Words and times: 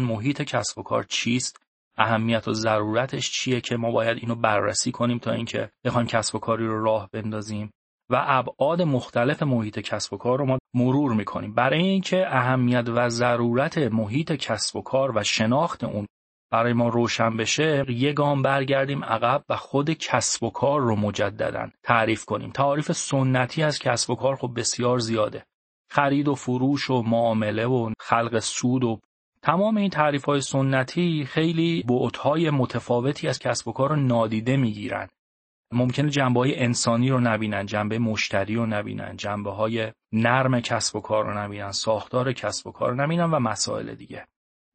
محیط 0.00 0.42
کسب 0.42 0.78
و 0.78 0.82
کار 0.82 1.02
چیست؟ 1.02 1.56
اهمیت 1.96 2.48
و 2.48 2.52
ضرورتش 2.52 3.30
چیه 3.30 3.60
که 3.60 3.76
ما 3.76 3.90
باید 3.90 4.18
اینو 4.18 4.34
بررسی 4.34 4.92
کنیم 4.92 5.18
تا 5.18 5.32
اینکه 5.32 5.70
بخوایم 5.84 6.06
کسب 6.06 6.34
و 6.34 6.38
کاری 6.38 6.66
رو 6.66 6.84
راه 6.84 7.08
بندازیم؟ 7.12 7.70
و 8.10 8.24
ابعاد 8.26 8.82
مختلف 8.82 9.42
محیط 9.42 9.78
کسب 9.78 10.12
و 10.12 10.16
کار 10.16 10.38
رو 10.38 10.46
ما 10.46 10.58
مرور 10.74 11.12
می‌کنیم. 11.14 11.54
برای 11.54 11.82
اینکه 11.82 12.26
اهمیت 12.28 12.84
و 12.88 13.08
ضرورت 13.08 13.78
محیط 13.78 14.32
کسب 14.32 14.76
و 14.76 14.82
کار 14.82 15.16
و 15.16 15.22
شناخت 15.22 15.84
اون 15.84 16.06
برای 16.52 16.72
ما 16.72 16.88
روشن 16.88 17.36
بشه 17.36 17.84
یه 17.88 18.12
گام 18.12 18.42
برگردیم 18.42 19.04
عقب 19.04 19.44
و 19.48 19.56
خود 19.56 19.90
کسب 19.90 20.42
و 20.42 20.50
کار 20.50 20.80
رو 20.80 20.96
مجددا 20.96 21.70
تعریف 21.82 22.24
کنیم. 22.24 22.50
تعریف 22.50 22.92
سنتی 22.92 23.62
از 23.62 23.78
کسب 23.78 24.10
و 24.10 24.14
کار 24.14 24.36
خب 24.36 24.52
بسیار 24.56 24.98
زیاده. 24.98 25.44
خرید 25.90 26.28
و 26.28 26.34
فروش 26.34 26.90
و 26.90 27.02
معامله 27.02 27.66
و 27.66 27.90
خلق 28.00 28.38
سود 28.38 28.84
و 28.84 29.00
تمام 29.44 29.76
این 29.76 29.90
تعریف 29.90 30.24
های 30.24 30.40
سنتی 30.40 31.24
خیلی 31.24 31.82
بعدهای 31.82 32.50
متفاوتی 32.50 33.28
از 33.28 33.38
کسب 33.38 33.68
و 33.68 33.72
کار 33.72 33.90
رو 33.90 33.96
نادیده 33.96 34.56
می‌گیرن. 34.56 35.08
ممکنه 35.72 36.10
جنبه 36.10 36.40
های 36.40 36.58
انسانی 36.58 37.10
رو 37.10 37.20
نبینن 37.20 37.66
جنبه 37.66 37.98
مشتری 37.98 38.54
رو 38.54 38.66
نبینن 38.66 39.16
جنبه 39.16 39.50
های 39.50 39.92
نرم 40.12 40.60
کسب 40.60 40.96
و 40.96 41.00
کار 41.00 41.24
رو 41.24 41.38
نبینن 41.38 41.72
ساختار 41.72 42.32
کسب 42.32 42.66
و 42.66 42.72
کار 42.72 42.90
رو 42.90 42.96
نبینن 42.96 43.30
و 43.30 43.38
مسائل 43.38 43.94
دیگه. 43.94 44.26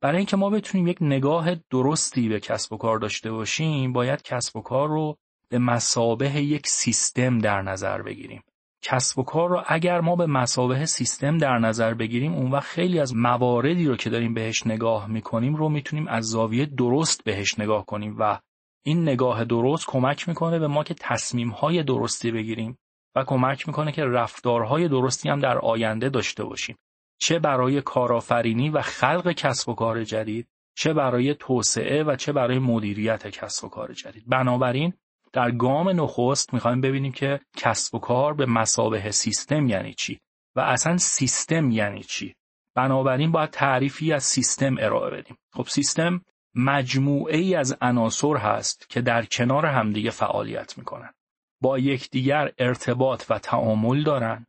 برای 0.02 0.18
اینکه 0.18 0.38
ما 0.38 0.50
بتونیم 0.50 0.88
یک 0.88 0.98
نگاه 1.02 1.56
درستی 1.56 2.30
به 2.30 2.40
کسب 2.40 2.74
و 2.74 2.78
کار 2.78 3.00
داشته 3.00 3.32
باشیم 3.32 3.94
باید 3.94 4.22
کسب 4.22 4.56
و 4.56 4.62
کار 4.62 4.90
رو 4.90 5.18
به 5.50 5.60
مسابه 5.60 6.42
یک 6.42 6.68
سیستم 6.68 7.40
در 7.40 7.62
نظر 7.62 8.02
بگیریم. 8.02 8.42
کسب 8.82 9.20
و 9.20 9.24
کار 9.24 9.50
رو 9.50 9.64
اگر 9.68 10.02
ما 10.02 10.16
به 10.16 10.26
مسابه 10.26 10.86
سیستم 10.86 11.38
در 11.38 11.58
نظر 11.58 11.94
بگیریم 11.94 12.34
اون 12.34 12.52
وقت 12.52 12.66
خیلی 12.66 13.00
از 13.00 13.16
مواردی 13.16 13.86
رو 13.86 13.96
که 13.96 14.10
داریم 14.10 14.34
بهش 14.34 14.68
نگاه 14.68 15.08
می‌کنیم 15.08 15.56
رو 15.56 15.70
می‌تونیم 15.70 16.08
از 16.08 16.26
زاویه 16.26 16.66
درست 16.66 17.24
بهش 17.24 17.60
نگاه 17.60 17.86
کنیم 17.86 18.16
و 18.20 18.40
این 18.86 19.02
نگاه 19.02 19.46
درست 19.46 19.86
کمک 19.88 20.30
می‌کنه 20.30 20.60
به 20.60 20.68
ما 20.68 20.84
که 20.84 20.96
تصمیم 21.00 21.50
های 21.50 21.84
درستی 21.84 22.32
بگیریم 22.32 22.78
و 23.16 23.24
کمک 23.24 23.68
می‌کنه 23.68 23.92
که 23.92 24.04
رفتارهای 24.06 24.88
درستی 24.88 25.30
هم 25.30 25.40
در 25.40 25.58
آینده 25.58 26.10
داشته 26.10 26.44
باشیم. 26.44 26.78
چه 27.20 27.40
برای 27.40 27.82
کارآفرینی 27.82 28.70
و 28.70 28.82
خلق 28.82 29.32
کسب 29.32 29.70
و 29.70 29.74
کار 29.74 30.04
جدید 30.04 30.48
چه 30.78 30.94
برای 30.94 31.34
توسعه 31.34 32.04
و 32.04 32.16
چه 32.16 32.34
برای 32.34 32.60
مدیریت 32.60 33.28
کسب 33.28 33.66
و 33.66 33.70
کار 33.70 33.94
جدید. 33.94 34.24
بنابراین 34.28 34.94
در 35.38 35.52
گام 35.52 35.90
نخست 35.90 36.54
می‌خوایم 36.54 36.82
ببینیم 36.82 37.12
که 37.12 37.40
کسب 37.58 37.96
و 37.96 38.00
کار 38.00 38.34
به 38.34 38.46
مسابه 38.46 39.12
سیستم 39.12 39.68
یعنی 39.68 39.94
چی 39.94 40.20
و 40.56 40.60
اصلا 40.60 40.98
سیستم 40.98 41.72
یعنی 41.72 42.04
چی. 42.04 42.36
بنابراین 42.76 43.32
باید 43.32 43.50
تعریفی 43.50 44.14
از 44.14 44.24
سیستم 44.24 44.76
ارائه 44.80 45.18
بدیم. 45.18 45.38
خب 45.54 45.68
سیستم 45.68 46.22
مجموعه 46.56 47.38
ای 47.38 47.56
از 47.56 47.78
عناصر 47.82 48.38
هست 48.38 48.90
که 48.90 49.02
در 49.02 49.26
کنار 49.26 49.66
همدیگه 49.66 50.10
فعالیت 50.10 50.78
می‌کنن. 50.78 51.14
با 51.62 51.80
یکدیگر 51.80 52.52
ارتباط 52.58 53.24
و 53.30 53.40
تعامل 53.40 54.04
دارن. 54.04 54.46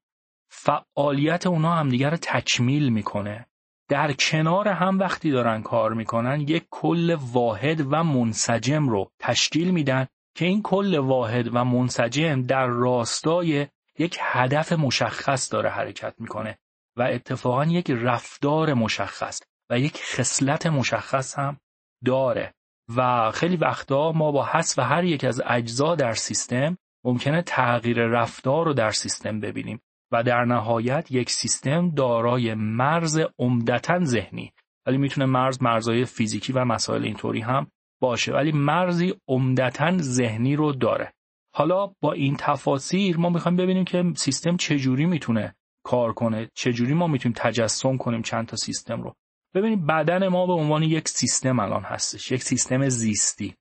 فعالیت 0.51 1.47
اونا 1.47 1.75
همدیگر 1.75 2.11
رو 2.11 2.17
تکمیل 2.17 2.89
می‌کنه. 2.89 3.47
در 3.89 4.13
کنار 4.13 4.69
هم 4.69 4.99
وقتی 4.99 5.31
دارن 5.31 5.63
کار 5.63 5.95
می‌کنن 5.95 6.41
یک 6.41 6.67
کل 6.71 7.17
واحد 7.21 7.81
و 7.93 8.05
منسجم 8.05 8.89
رو 8.89 9.11
تشکیل 9.19 9.71
میدن 9.71 10.07
که 10.39 10.47
این 10.47 10.63
کل 10.63 10.99
واحد 10.99 11.55
و 11.55 11.65
منسجم 11.65 12.43
در 12.43 12.67
راستای 12.67 13.67
یک 13.99 14.19
هدف 14.21 14.73
مشخص 14.73 15.53
داره 15.53 15.71
حرکت 15.71 16.15
می‌کنه 16.19 16.59
و 16.97 17.03
اتفاقا 17.03 17.65
یک 17.65 17.91
رفتار 17.91 18.75
مشخص 18.75 19.41
و 19.71 19.79
یک 19.79 20.03
خصلت 20.05 20.67
مشخص 20.67 21.39
هم 21.39 21.61
داره. 22.05 22.55
و 22.97 23.31
خیلی 23.31 23.57
وقتا 23.57 24.13
ما 24.13 24.33
با 24.33 24.45
حذف 24.45 24.79
هر 24.79 25.05
یک 25.05 25.25
از 25.25 25.43
اجزا 25.47 25.95
در 25.95 26.13
سیستم 26.13 26.79
ممکنه 27.05 27.43
تغییر 27.43 28.07
رفتار 28.07 28.65
رو 28.65 28.73
در 28.73 28.91
سیستم 28.91 29.41
ببینیم 29.41 29.81
و 30.13 30.23
در 30.23 30.45
نهایت 30.45 31.13
یک 31.13 31.31
سیستم 31.31 31.91
دارای 31.91 32.55
مرز 32.55 33.21
عمدتا 33.39 34.05
ذهنی. 34.05 34.53
ولی 34.87 34.99
می‌تونه 34.99 35.27
مرز 35.27 35.63
مرزهای 35.63 36.05
فیزیکی 36.05 36.53
و 36.53 36.65
مسائل 36.65 37.05
اینطوری 37.05 37.41
هم 37.41 37.71
باشه 38.01 38.33
ولی 38.33 38.53
مرزی 38.53 39.15
عمدتا 39.29 39.99
ذهنی 39.99 40.57
رو 40.57 40.73
داره. 40.73 41.13
حالا 41.55 41.93
با 42.01 42.13
این 42.13 42.37
تفاصیل 42.39 43.17
ما 43.17 43.31
می‌خوایم 43.31 43.57
ببینیم 43.57 43.85
که 43.85 44.05
سیستم 44.17 44.57
چجوری 44.57 45.07
می‌تونه 45.07 45.55
کار 45.85 46.13
کنه 46.13 46.51
چجوری 46.55 46.95
ما 46.95 47.07
می‌تونیم 47.07 47.35
تجسم 47.39 47.97
کنیم 47.97 48.23
چند 48.23 48.47
تا 48.47 48.57
سیستم 48.57 49.03
رو. 49.03 49.15
ببینید 49.55 49.87
بدن 49.87 50.29
ما 50.29 50.47
به 50.47 50.53
عنوان 50.53 50.83
یک 50.83 51.09
سیستم 51.09 51.59
الان 51.59 51.83
هستش 51.83 52.33
یک 52.33 52.43
سیستم 52.43 52.89
زیستی. 52.89 53.55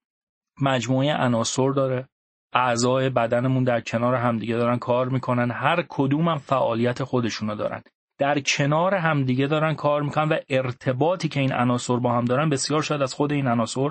مجموعه 0.61 1.13
عناصر 1.13 1.69
داره 1.69 2.07
اعضای 2.53 3.09
بدنمون 3.09 3.63
در 3.63 3.81
کنار 3.81 4.15
همدیگه 4.15 4.55
دارن 4.55 4.77
کار 4.77 5.09
می‌کنن 5.09 5.51
هر 5.51 5.85
کدوم 5.89 6.27
هم 6.29 6.37
فعالیت 6.37 7.03
خودشونو 7.03 7.55
دارن. 7.55 7.83
در 8.19 8.39
کنار 8.39 8.95
همدیگه 8.95 9.47
دارن 9.47 9.73
کار 9.75 10.01
می‌کنن 10.01 10.29
و 10.29 10.37
ارتباطی 10.49 11.27
که 11.27 11.39
این 11.39 11.53
عناصر 11.53 11.95
با 11.95 12.13
هم 12.13 12.25
دارن 12.25 12.49
بسیار 12.49 12.81
شاید 12.81 13.01
از 13.01 13.13
خود 13.13 13.33
این 13.33 13.47
عناصر 13.47 13.89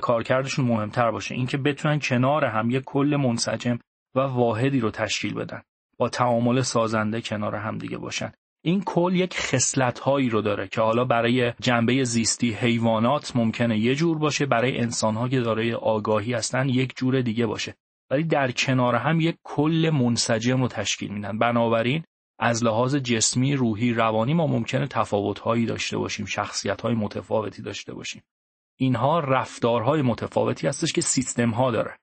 کارکردشون 0.00 0.64
مهمتر 0.64 1.10
باشه. 1.10 1.34
اینکه 1.34 1.56
بتونن 1.58 1.98
کنار 1.98 2.44
هم 2.44 2.70
یک 2.70 2.82
کل 2.86 3.16
منسجم 3.20 3.78
و 4.14 4.20
واحدی 4.20 4.80
رو 4.80 4.90
تشکیل 4.90 5.34
بدن. 5.34 5.62
با 5.98 6.08
تعامل 6.08 6.60
سازنده 6.60 7.20
کنار 7.20 7.54
همدیگه 7.54 7.98
باشن. 7.98 8.32
این 8.64 8.82
کل 8.82 9.14
یک 9.14 9.38
خصلت 9.38 9.98
هایی 9.98 10.28
رو 10.28 10.42
داره 10.42 10.68
که 10.68 10.80
حالا 10.80 11.04
برای 11.04 11.52
جنبه 11.60 12.04
زیستی 12.04 12.52
حیوانات 12.52 13.36
ممکنه 13.36 13.78
یه 13.78 13.94
جور 13.94 14.18
باشه. 14.18 14.46
برای 14.46 14.78
انسان 14.78 15.14
ها 15.14 15.28
که 15.28 15.40
دارای 15.40 15.74
آگاهی 15.74 16.34
هستن 16.34 16.68
یک 16.68 16.96
جور 16.96 17.20
دیگه 17.20 17.46
باشه. 17.46 17.74
ولی 18.10 18.22
در 18.22 18.50
کنار 18.50 18.94
هم 18.94 19.20
یک 19.20 19.36
کل 19.44 19.90
منسجم 19.94 20.62
رو 20.62 20.68
تشکیل 20.68 21.12
میدن. 21.12 21.38
بنابراین 21.38 22.04
از 22.38 22.64
لحاظ 22.64 22.94
جسمی 22.96 23.54
روحی 23.54 23.92
روانی 23.92 24.34
ما 24.34 24.46
ممکنه 24.46 24.86
تفاوت 24.86 25.38
هایی 25.38 25.66
داشته 25.66 25.98
باشیم 25.98 26.26
شخصیت 26.26 26.80
های 26.80 26.94
متفاوتی 26.94 27.62
داشته 27.62 27.94
باشیم. 27.94 28.22
اینها 28.76 29.20
رفتارهای 29.20 30.02
متفاوتی 30.02 30.66
هستش 30.66 30.92
که 30.92 31.00
سیستم 31.00 31.50
ها 31.50 31.70
داره. 31.70 31.98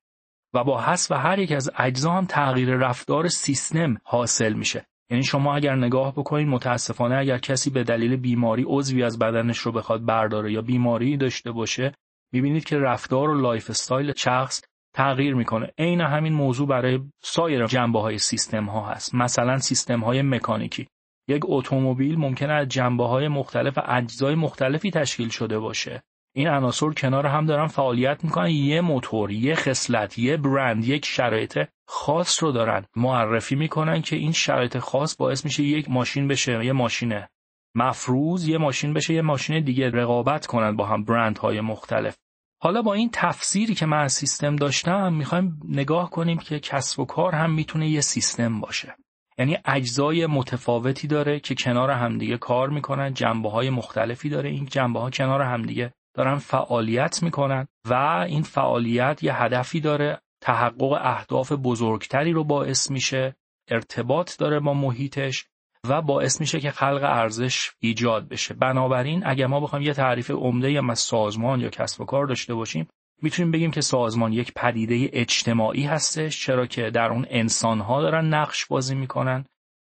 و 0.54 0.64
با 0.64 0.82
حذف 0.82 1.12
هر 1.12 1.40
یک 1.40 1.52
از 1.52 1.72
اجزا 1.78 2.12
هم 2.12 2.26
تغییر 2.26 2.76
رفتار 2.76 3.28
سیستم 3.28 3.98
حاصل 4.04 4.54
میشه. 4.54 4.86
یعنی 5.10 5.24
شما 5.24 5.56
اگر 5.56 5.76
نگاه 5.76 6.12
بکنید 6.12 6.48
متاسفانه 6.48 7.16
اگر 7.16 7.38
کسی 7.38 7.70
به 7.70 7.84
دلیل 7.84 8.16
بیماری 8.16 8.64
عضوی 8.68 9.04
از 9.04 9.20
بدنش 9.20 9.58
رو 9.58 9.72
بخواد 9.72 10.06
برداره 10.06 10.52
یا 10.52 10.62
بیماری 10.62 11.18
داشته 11.18 11.52
باشه 11.52 11.94
می‌بینید 12.34 12.64
که 12.64 12.78
رفتار 12.78 13.30
و 13.30 13.42
lifestyle 13.42 14.14
شخص 14.16 14.62
تغییر 14.96 15.36
می‌کنه. 15.36 15.72
عین 15.78 16.02
همین 16.02 16.34
موضوع 16.34 16.68
برای 16.68 17.00
سایر 17.24 17.66
جنبه 17.66 18.00
های 18.00 18.18
سیستم 18.18 18.66
ها 18.66 18.86
هست. 18.86 19.16
مثلا 19.16 19.58
سیستم 19.58 20.00
های 20.00 20.22
مکانیکی. 20.22 20.88
یک 21.28 21.42
اتومبیل 21.46 22.20
ممکنه 22.20 22.54
از 22.54 22.68
جنبه 22.68 23.08
های 23.08 23.28
مختلف 23.28 23.78
و 23.78 23.82
اجزای 23.88 24.36
مختلفی 24.36 24.92
تشکیل 24.92 25.30
شده 25.30 25.60
باشه. 25.60 26.04
این 26.36 26.48
عناصر 26.48 26.90
کنار 26.90 27.26
هم 27.26 27.46
دارن 27.46 27.68
فعالیت 27.68 28.24
می‌کنن. 28.24 28.50
یه 28.50 28.82
موتور 28.82 29.32
یه 29.32 29.56
خصلت 29.56 30.20
یه 30.20 30.38
برند 30.38 30.86
یک 30.86 31.06
شرایط 31.06 31.60
خاص 31.88 32.44
رو 32.44 32.52
دارن. 32.52 32.86
معرفی 32.96 33.56
می‌کنن 33.56 34.02
که 34.02 34.16
این 34.16 34.32
شرایط 34.32 34.78
خاص 34.78 35.18
باعث 35.18 35.46
میشه 35.46 35.64
یک 35.64 35.90
ماشین 35.90 36.28
بشه 36.28 36.66
یه 36.66 36.72
ماشینه 36.72 37.30
مفروض 37.76 38.48
یه 38.48 38.58
ماشین 38.58 38.94
بشه 38.94 39.14
یه 39.14 39.22
ماشین 39.22 39.64
دیگه 39.64 39.90
رقابت 39.90 40.46
کنن 40.46 40.76
با 40.76 40.86
هم 40.86 41.04
برندهای 41.04 41.62
مختلف. 41.62 42.18
حالا 42.62 42.82
با 42.82 42.94
این 42.94 43.10
تفسیری 43.14 43.76
که 43.76 43.86
من 43.86 43.98
از 43.98 44.14
سیستم 44.14 44.56
داشتم 44.56 45.14
می‌خوایم 45.14 45.60
نگاه 45.70 46.10
کنیم 46.10 46.38
که 46.38 46.60
کسب 46.60 47.00
و 47.00 47.06
کار 47.06 47.36
هم 47.36 47.54
می‌تونه 47.54 47.90
یه 47.90 48.02
سیستم 48.02 48.60
باشه. 48.60 48.96
یعنی 49.38 49.58
اجزای 49.66 50.26
متفاوتی 50.26 51.08
داره 51.08 51.40
که 51.40 51.56
کنار 51.56 51.92
همدیگه 51.92 52.38
کار 52.38 52.70
می‌کنن 52.70 53.14
جنبه 53.14 53.50
های 53.50 53.70
مختلفی 53.70 54.30
داره. 54.30 54.50
این 54.50 54.66
جنبه 54.66 55.00
ها 55.00 55.10
کنار 55.10 55.42
همدیگه 55.42 55.94
دارن 56.14 56.38
فعالیت 56.38 57.24
می‌کنن 57.24 57.68
و 57.90 57.94
این 58.28 58.42
فعالیت 58.44 59.24
یه 59.24 59.44
هدفی 59.44 59.80
داره. 59.80 60.20
تحقق 60.42 61.00
اهداف 61.02 61.52
بزرگتری 61.52 62.32
رو 62.32 62.44
باعث 62.44 62.92
میشه 62.92 63.36
ارتباط 63.72 64.38
داره 64.38 64.60
با 64.60 64.74
محیطش 64.74 65.46
و 65.90 66.02
باعث 66.02 66.42
میشه 66.42 66.60
که 66.60 66.72
خلق 66.72 67.04
ارزش 67.04 67.72
ایجاد 67.80 68.28
بشه. 68.28 68.54
بنابراین 68.54 69.24
اگر 69.26 69.48
ما 69.48 69.60
بخوایم 69.60 69.86
یه 69.86 69.94
تعریف 69.94 70.32
عمده 70.32 70.72
یا 70.72 70.84
از 70.90 71.00
سازمان 71.00 71.60
یا 71.60 71.70
کسب 71.70 72.02
و 72.02 72.06
کار 72.06 72.26
داشته 72.26 72.54
باشیم 72.54 72.88
می‌تونیم 73.22 73.52
بگیم 73.52 73.72
که 73.72 73.82
سازمان 73.82 74.34
یک 74.34 74.54
پدیده 74.54 75.10
اجتماعی 75.14 75.84
هستش 75.84 76.46
چرا 76.46 76.66
که 76.66 76.90
در 76.90 77.10
اون 77.12 77.26
انسانها 77.30 78.02
دارن 78.02 78.26
نقش 78.26 78.66
بازی 78.66 78.96
می‌کنن. 78.96 79.46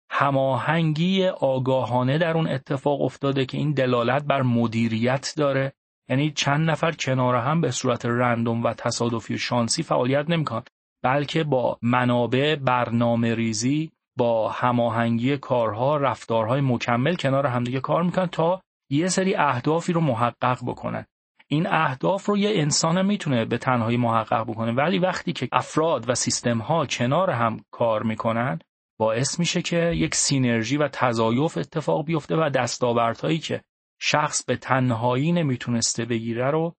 هماهنگی 0.09 1.27
آگاهانه 1.27 2.17
در 2.17 2.37
اون 2.37 2.47
اتفاق 2.47 3.01
افتاده 3.01 3.45
که 3.45 3.57
این 3.57 3.71
دلالت 3.71 4.23
بر 4.23 4.41
مدیریت 4.41 5.33
داره. 5.37 5.73
یعنی 6.09 6.31
چند 6.31 6.69
نفر 6.69 6.91
کنار 6.91 7.35
هم 7.35 7.61
به 7.61 7.71
صورت 7.71 8.05
رندوم 8.05 8.63
و 8.63 8.73
تصادفی 8.73 9.33
و 9.33 9.37
شانسی 9.37 9.83
فعالیت 9.83 10.29
نمی‌کنن 10.29 10.63
بلکه 11.03 11.43
با 11.43 11.77
منابع 11.81 12.55
برنامه 12.55 13.35
ریزی 13.35 13.91
با 14.17 14.49
هماهنگی 14.49 15.37
کارها 15.37 15.97
رفتارهای 15.97 16.61
مکمل 16.61 17.15
کنار 17.15 17.47
همدیگه 17.47 17.79
کار 17.79 18.03
می‌کنن 18.03 18.27
تا 18.27 18.61
یه 18.89 19.07
سری 19.07 19.35
اهدافی 19.35 19.93
رو 19.93 20.01
محقق 20.01 20.59
بکنن 20.65 21.05
این 21.47 21.67
اهداف 21.67 22.25
رو 22.25 22.37
یه 22.37 22.49
انسان 22.53 23.05
می‌تونه 23.05 23.45
به 23.45 23.57
تنهایی 23.57 23.97
محقق 23.97 24.43
بکنه. 24.43 24.71
ولی 24.71 24.99
وقتی 24.99 25.33
که 25.33 25.49
افراد 25.51 26.09
و 26.09 26.15
سیستم 26.15 26.57
ها 26.57 26.85
کنار 26.85 27.29
هم 27.29 27.59
کار 27.71 28.03
می‌کنن 28.03 28.59
باعث 28.99 29.39
میشه 29.39 29.61
که 29.61 29.77
یک 29.77 30.15
سینرژی 30.15 30.77
و 30.77 30.87
تضایف 30.87 31.57
اتفاق 31.57 32.05
بیفته 32.05 32.35
و 32.35 32.49
دستاوردهایی 32.49 33.39
که 33.39 33.61
شخص 34.03 34.45
به 34.45 34.57
تنهایی 34.57 35.31
نمی‌تونسته 35.31 36.05
بگیره 36.05 36.51
رو 36.51 36.75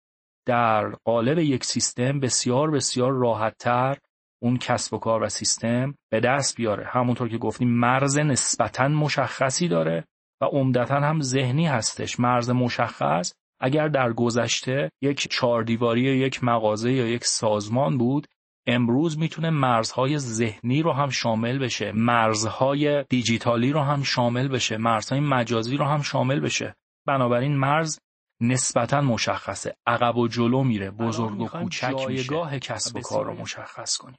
در 0.47 0.89
قالب 1.05 1.39
یک 1.39 1.65
سیستم 1.65 2.21
بسیار 2.21 2.71
بسیار 2.71 3.13
راحتتر 3.13 3.97
اون 4.43 4.57
کسب 4.57 4.95
و 4.95 4.99
کار 4.99 5.23
و 5.23 5.29
سیستم 5.29 5.95
به 6.11 6.21
دست 6.21 6.57
بیاره. 6.57 6.87
همونطور 6.87 7.29
که 7.29 7.39
گفتیم 7.39 7.69
مرز 7.69 8.19
نسبتا 8.19 8.89
مشخصی 8.89 9.69
داره 9.69 10.05
و 10.41 10.45
عمدتا 10.45 10.95
هم 10.95 11.21
ذهنی 11.21 11.67
هستش. 11.67 12.21
مرز 12.21 12.51
مشخص 12.51 13.33
اگر 13.61 13.89
در 13.89 14.13
گذشته 14.13 14.91
یک 15.03 15.29
چهاردیواری 15.31 16.03
یک 16.03 16.45
مغازه 16.45 16.93
یا 16.93 17.07
یک 17.07 17.25
سازمان 17.25 17.99
بود 17.99 18.27
امروز 18.67 19.19
می‌تونه 19.19 19.51
مرزهای 19.51 20.19
ذهنی 20.19 20.83
رو 20.83 20.93
هم 20.93 21.11
شامل 21.11 21.59
بشه 21.59 21.93
مرزهای 21.93 23.05
دیجیتالی 23.09 23.73
رو 23.73 23.81
هم 23.81 24.03
شامل 24.03 24.49
بشه 24.49 24.77
مرزهای 24.77 25.21
مجازی 25.21 25.77
رو 25.77 25.85
هم 25.85 26.03
شامل 26.03 26.41
بشه. 26.41 26.75
بنابراین 27.07 27.57
مرز 27.57 27.99
نسبتا 28.41 29.01
مشخصه. 29.01 29.77
عقب 29.87 30.17
و 30.17 30.29
جلو 30.29 30.65
میره 30.65 30.91
بزرگ 30.91 31.41
و 31.41 31.49
کوچک 31.49 31.95
جایگاه 31.99 32.59
کسب 32.59 32.97
و 32.97 33.01
کار 33.01 33.25
رو 33.25 33.33
مشخص 33.35 33.97
کنیم 33.97 34.19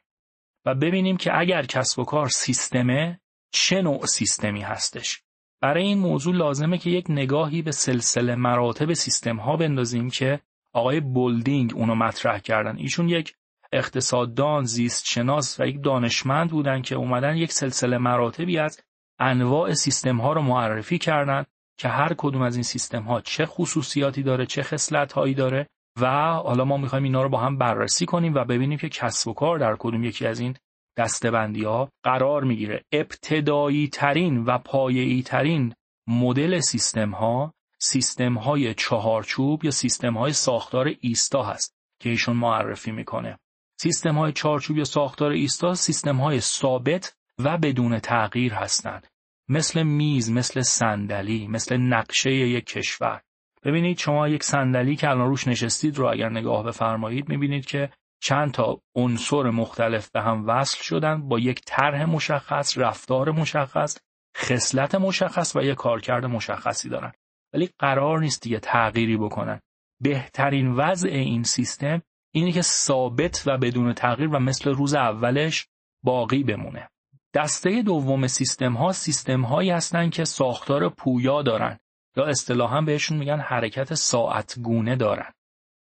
و 0.65 0.75
ببینیم 0.75 1.17
که 1.17 1.39
اگر 1.39 1.65
کسب 1.65 1.99
و 1.99 2.03
کار 2.03 2.29
سیستمه 2.29 3.19
چه 3.51 3.81
نوع 3.81 4.05
سیستمی 4.05 4.61
هستش؟ 4.61 5.23
برای 5.61 5.83
این 5.83 5.97
موضوع 5.97 6.35
لازمه 6.35 6.77
که 6.77 6.89
یک 6.89 7.05
نگاهی 7.09 7.61
به 7.61 7.71
سلسله 7.71 8.35
مراتب 8.35 8.93
سیستم 8.93 9.37
ها 9.37 9.57
بندازیم 9.57 10.09
که 10.09 10.39
آقای 10.73 10.99
بولدینگ 10.99 11.73
اونو 11.75 11.95
مطرح 11.95 12.39
کردن. 12.39 12.77
ایشون 12.77 13.09
یک 13.09 13.35
اقتصاددان 13.73 14.63
زیست 14.63 15.05
شناس 15.05 15.59
و 15.59 15.67
یک 15.67 15.83
دانشمند 15.83 16.49
بودن 16.49 16.81
که 16.81 16.95
اومدن 16.95 17.37
یک 17.37 17.51
سلسله 17.51 17.97
مراتبی 17.97 18.57
از 18.57 18.81
انواع 19.19 19.73
سیستم 19.73 20.21
ها 20.21 20.33
رو 20.33 20.41
معرفی 20.41 20.97
کردند 20.97 21.47
که 21.77 21.87
هر 21.87 22.13
کدوم 22.17 22.41
از 22.41 22.55
این 22.55 22.63
سیستم 22.63 23.03
ها 23.03 23.21
چه 23.21 23.45
خصوصیاتی 23.45 24.23
داره 24.23 24.45
چه 24.45 24.63
خصلت 24.63 25.13
هایی 25.13 25.33
داره 25.33 25.67
و 26.01 26.33
حالا 26.33 26.65
ما 26.65 26.77
می‌خوایم 26.77 27.03
اینا 27.03 27.23
رو 27.23 27.29
با 27.29 27.39
هم 27.39 27.57
بررسی 27.57 28.05
کنیم 28.05 28.33
و 28.33 28.43
ببینیم 28.43 28.77
که 28.77 28.89
کسب 28.89 29.27
و 29.27 29.33
کار 29.33 29.59
در 29.59 29.75
کدوم 29.79 30.03
یکی 30.03 30.27
از 30.27 30.39
این 30.39 30.55
دستبندی 30.97 31.63
ها 31.63 31.89
قرار 32.03 32.43
می‌گیره. 32.43 32.83
ابتدایی 32.91 33.87
ترین 33.87 34.45
و 34.45 34.57
پایه‌ای 34.57 35.23
ترین 35.23 35.73
مدل 36.07 36.59
سیستم 36.59 37.11
ها 37.11 37.53
سیستم 37.79 38.33
های 38.33 38.73
چهارچوب 38.73 39.65
یا 39.65 39.71
سیستم 39.71 40.17
های 40.17 40.33
ساختار 40.33 40.93
ایستا 40.99 41.43
هست 41.43 41.73
که 42.01 42.09
ایشون 42.09 42.35
معرفی 42.35 42.91
می‌کنه. 42.91 43.39
سیستم 43.81 44.17
های 44.17 44.31
چهارچوب 44.31 44.77
یا 44.77 44.83
ساختار 44.83 45.31
ایستا 45.31 45.73
سیستم 45.73 46.17
های 46.17 46.39
ثابت 46.39 47.15
و 47.39 47.57
بدون 47.57 47.99
تغییر 47.99 48.53
هستند. 48.53 49.07
مثل 49.49 49.83
میز 49.83 50.31
مثل 50.31 50.61
صندلی 50.61 51.47
مثل 51.47 51.77
نقشه 51.77 52.31
یک 52.31 52.65
کشور. 52.65 53.21
ببینید 53.63 53.97
شما 53.97 54.27
یک 54.27 54.43
صندلی 54.43 54.95
که 54.95 55.09
الان 55.09 55.27
روش 55.27 55.47
نشستید 55.47 55.97
رو 55.97 56.05
اگر 56.05 56.29
نگاه 56.29 56.63
بفرمایید 56.63 57.29
می‌بینید 57.29 57.65
که 57.65 57.89
چند 58.21 58.51
تا 58.51 58.81
عنصر 58.95 59.43
مختلف 59.49 60.09
به 60.11 60.21
هم 60.21 60.47
وصل 60.47 60.83
شدن 60.83 61.27
با 61.27 61.39
یک 61.39 61.61
طرح 61.65 62.05
مشخص 62.05 62.77
رفتار 62.77 63.31
مشخص 63.31 63.97
خصلت 64.37 64.95
مشخص 64.95 65.55
و 65.55 65.61
یک 65.61 65.75
کارکرد 65.75 66.25
مشخصی 66.25 66.89
دارن. 66.89 67.11
ولی 67.53 67.69
قرار 67.79 68.19
نیست 68.19 68.41
دیگه 68.43 68.59
تغییری 68.59 69.17
بکنن. 69.17 69.59
بهترین 70.01 70.71
وضع 70.71 71.09
این 71.09 71.43
سیستم 71.43 72.01
اینه 72.33 72.51
که 72.51 72.61
ثابت 72.61 73.43
و 73.45 73.57
بدون 73.57 73.93
تغییر 73.93 74.29
و 74.29 74.39
مثل 74.39 74.69
روز 74.69 74.93
اولش 74.93 75.67
باقی 76.03 76.43
بمونه. 76.43 76.89
دسته 77.33 77.81
دوم 77.81 78.27
سیستم 78.27 78.73
ها 78.73 78.91
سیستم 78.91 79.41
هایی 79.41 79.69
هستن 79.69 80.09
که 80.09 80.25
ساختار 80.25 80.89
پویا 80.89 81.41
دارن 81.41 81.79
یا 82.17 82.25
اصطلاحا 82.25 82.81
بهشون 82.81 83.17
میگن 83.17 83.39
حرکت 83.39 83.93
ساعت 83.93 84.59
گونه 84.59 84.95
دارن. 84.95 85.31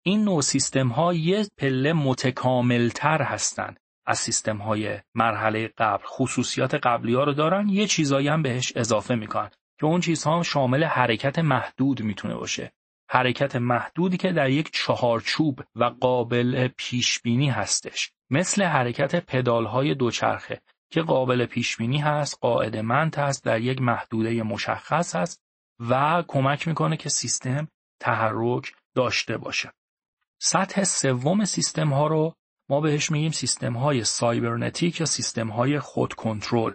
این 0.05 0.23
نوع 0.23 0.41
سیستم 0.41 0.87
ها 0.87 1.13
یه 1.13 1.45
پله 1.57 1.93
متکاملتر 1.93 3.21
هستند 3.21 3.79
از 4.05 4.17
سیستم 4.17 4.57
های 4.57 4.99
مرحله 5.15 5.73
قبل 5.77 6.03
خصوصیات 6.05 6.75
قبلی 6.75 7.13
ها 7.13 7.23
رو 7.23 7.33
دارن 7.33 7.69
یه 7.69 7.87
چیزایی 7.87 8.27
هم 8.27 8.41
بهش 8.41 8.73
اضافه 8.75 9.15
می‌کنن 9.15 9.49
که 9.79 9.85
اون 9.85 10.01
چیزها 10.01 10.35
هم 10.35 10.41
شامل 10.41 10.83
حرکت 10.83 11.39
محدود 11.39 12.01
می‌تونه 12.01 12.35
باشه. 12.35 12.71
حرکت 13.09 13.55
محدودی 13.55 14.17
که 14.17 14.31
در 14.31 14.49
یک 14.49 14.71
چهارچوب 14.73 15.59
و 15.75 15.83
قابل 15.83 16.69
پیش 16.77 17.19
بینی 17.21 17.49
هستش. 17.49 18.11
مثل 18.29 18.63
حرکت 18.63 19.25
پدال 19.25 19.65
های 19.65 19.95
دوچرخه. 19.95 20.61
که 20.93 21.01
قابل 21.01 21.45
پیش 21.45 21.77
بینی 21.77 21.97
هست 21.97 22.37
قاعدمند 22.41 23.15
هست 23.15 23.43
در 23.43 23.61
یک 23.61 23.81
محدوده 23.81 24.43
مشخص 24.43 25.15
هست 25.15 25.43
و 25.89 26.23
کمک 26.27 26.67
می‌کنه 26.67 26.97
که 26.97 27.09
سیستم 27.09 27.67
تحرک 27.99 28.73
داشته 28.95 29.37
باشه. 29.37 29.73
سطح 30.39 30.83
سوم 30.83 31.45
سیستم 31.45 31.89
ها 31.89 32.07
رو 32.07 32.33
ما 32.69 32.81
بهش 32.81 33.11
میگیم 33.11 33.31
سیستم 33.31 33.73
های 33.73 34.03
سایبرنتیک 34.03 34.99
یا 34.99 35.05
سیستم 35.05 35.47
های 35.47 35.79
خود 35.79 36.13
کنترل. 36.13 36.73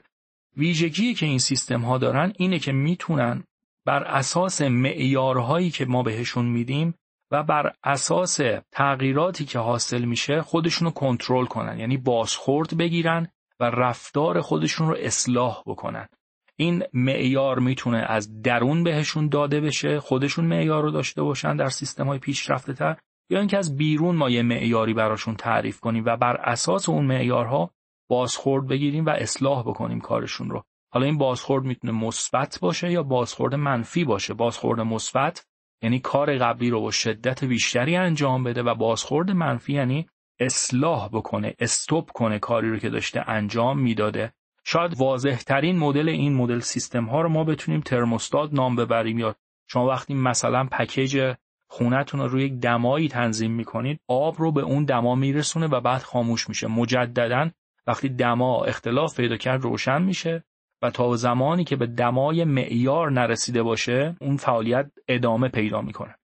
ویژگی 0.57 1.15
که 1.15 1.27
این 1.27 1.39
سیستم 1.39 1.81
ها 1.81 1.99
دارن 1.99 2.33
اینه 2.37 2.59
که 2.59 2.73
می‌تونن 2.73 3.45
بر 3.87 4.05
اساس 4.05 4.63
معیارهایی 4.63 5.71
که 5.71 5.85
ما 5.85 6.03
بهشون 6.03 6.45
میدیم 6.45 6.95
و 7.31 7.43
بر 7.43 7.73
اساس 7.85 8.41
تغییراتی 8.73 9.45
که 9.45 9.59
حاصل 9.59 10.05
میشه 10.05 10.43
خودشون 10.43 10.87
رو 10.87 10.93
کنترل 10.95 11.47
کنن 11.47 11.79
یعنی 11.79 11.97
بازخورد 11.97 12.77
بگیرن 12.77 13.29
و 13.61 13.65
رفتار 13.65 14.41
خودشون 14.41 14.89
رو 14.89 14.97
اصلاح 14.99 15.63
بکنن. 15.67 16.09
این 16.57 16.83
معیار 16.93 17.59
می‌تونه 17.59 17.99
از 17.99 18.43
درون 18.43 18.85
بهشون 18.85 19.29
داده 19.29 19.61
بشه 19.61 20.01
خودشون 20.01 20.45
معیار 20.45 20.83
رو 20.83 20.91
داشته 20.91 21.23
باشن 21.23 21.57
در 21.57 21.69
سیستم 21.69 22.07
های 22.07 22.19
پیشرفته 22.19 22.73
تر 22.73 22.97
یا 23.31 23.39
اینکه 23.39 23.59
از 23.59 23.77
بیرون 23.77 24.17
ما 24.17 24.31
یه 24.31 24.43
معیاری 24.43 24.95
براشون 24.95 25.35
تعریف 25.35 25.81
کنیم 25.81 26.05
و 26.07 26.17
بر 26.17 26.37
اساس 26.37 26.89
اون 26.89 27.05
معیارها 27.07 27.71
بازخورد 28.11 28.67
بگیریم 28.67 29.07
و 29.07 29.11
اصلاح 29.11 29.63
بکنیم 29.63 30.01
کارشون 30.01 30.51
رو. 30.51 30.63
حالا 30.93 31.07
این 31.07 31.19
بازخورد 31.19 31.65
می‌تونه 31.65 31.93
مثبت 31.93 32.59
باشه 32.63 32.93
یا 32.93 33.03
بازخورد 33.03 33.55
منفی 33.55 34.05
باشه؟ 34.05 34.35
بازخورد 34.35 34.81
مثبت 34.81 35.47
یعنی 35.83 36.01
کار 36.01 36.39
قبلی 36.39 36.71
رو 36.71 36.81
با 36.81 36.91
شدت 36.91 37.45
بیشتری 37.45 37.97
انجام 37.97 38.45
بده 38.45 38.63
و 38.63 38.75
بازخورد 38.75 39.31
منفی 39.31 39.73
یعنی 39.73 40.09
اصلاح 40.41 41.09
بکنه 41.09 41.55
استوب 41.59 42.11
کنه 42.11 42.39
کاری 42.39 42.71
رو 42.71 42.79
که 42.79 42.89
داشته 42.89 43.31
انجام 43.31 43.79
می‌داده. 43.79 44.33
شاید 44.65 44.97
واضح 44.97 45.37
ترین 45.37 45.79
مدل 45.79 46.09
این 46.09 46.35
مدل 46.35 46.59
سیستم 46.59 47.05
ها 47.05 47.21
رو 47.21 47.29
ما 47.29 47.45
بتونیم 47.45 47.81
ترموستات 47.81 48.53
نام 48.53 48.77
ببریم 48.77 49.19
یا 49.19 49.35
شما 49.67 49.87
وقتی 49.87 50.15
مثلا 50.15 50.65
پکیج 50.65 51.35
خونتون 51.69 52.21
رو 52.21 52.29
روی 52.29 52.45
یک 52.45 52.53
دمایی 52.53 53.09
تنظیم 53.09 53.53
می‌کنید 53.53 54.01
آب 54.09 54.35
رو 54.39 54.53
به 54.53 54.61
اون 54.61 54.85
دما 54.85 55.15
میرسونه 55.15 55.67
و 55.67 55.81
بعد 55.81 56.03
خاموش 56.03 56.49
میشه. 56.49 56.67
مجددا 56.67 57.51
وقتی 57.87 58.09
دما 58.09 58.65
اختلاف 58.65 59.17
پیدا 59.17 59.37
کرد 59.37 59.63
روشن 59.63 60.03
میشه 60.03 60.45
و 60.83 60.91
تا 60.91 61.17
زمانی 61.17 61.65
که 61.65 61.77
به 61.77 61.87
دمای 61.87 62.45
معیار 62.45 63.11
نرسیده 63.11 63.63
باشه 63.63 64.17
اون 64.21 64.37
فعالیت 64.37 64.91
ادامه 65.09 65.49
پیدا 65.49 65.81
می‌کنه. 65.81 66.18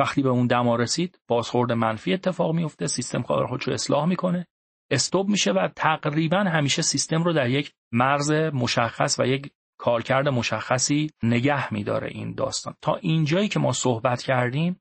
وقتی 0.00 0.22
به 0.22 0.28
اون 0.28 0.46
دما 0.46 0.76
رسید 0.76 1.20
بازخورد 1.28 1.72
منفی 1.72 2.12
اتفاق 2.12 2.54
میفته 2.54 2.86
سیستم 2.86 3.22
خودش 3.22 3.64
رو 3.64 3.72
اصلاح 3.72 4.06
می‌کنه. 4.06 4.46
استوب 4.90 5.28
میشه 5.28 5.52
و 5.52 5.68
تقریبا 5.76 6.38
همیشه 6.38 6.82
سیستم 6.82 7.22
رو 7.22 7.32
در 7.32 7.50
یک 7.50 7.72
مرز 7.92 8.30
مشخص 8.32 9.20
و 9.20 9.26
یک 9.26 9.50
کارکرد 9.78 10.28
مشخصی 10.28 11.10
نگه 11.22 11.74
میداره 11.74 12.08
این 12.08 12.34
داستان. 12.34 12.74
تا 12.82 12.96
اینجایی 12.96 13.48
که 13.48 13.58
ما 13.58 13.72
صحبت 13.72 14.22
کردیم 14.22 14.80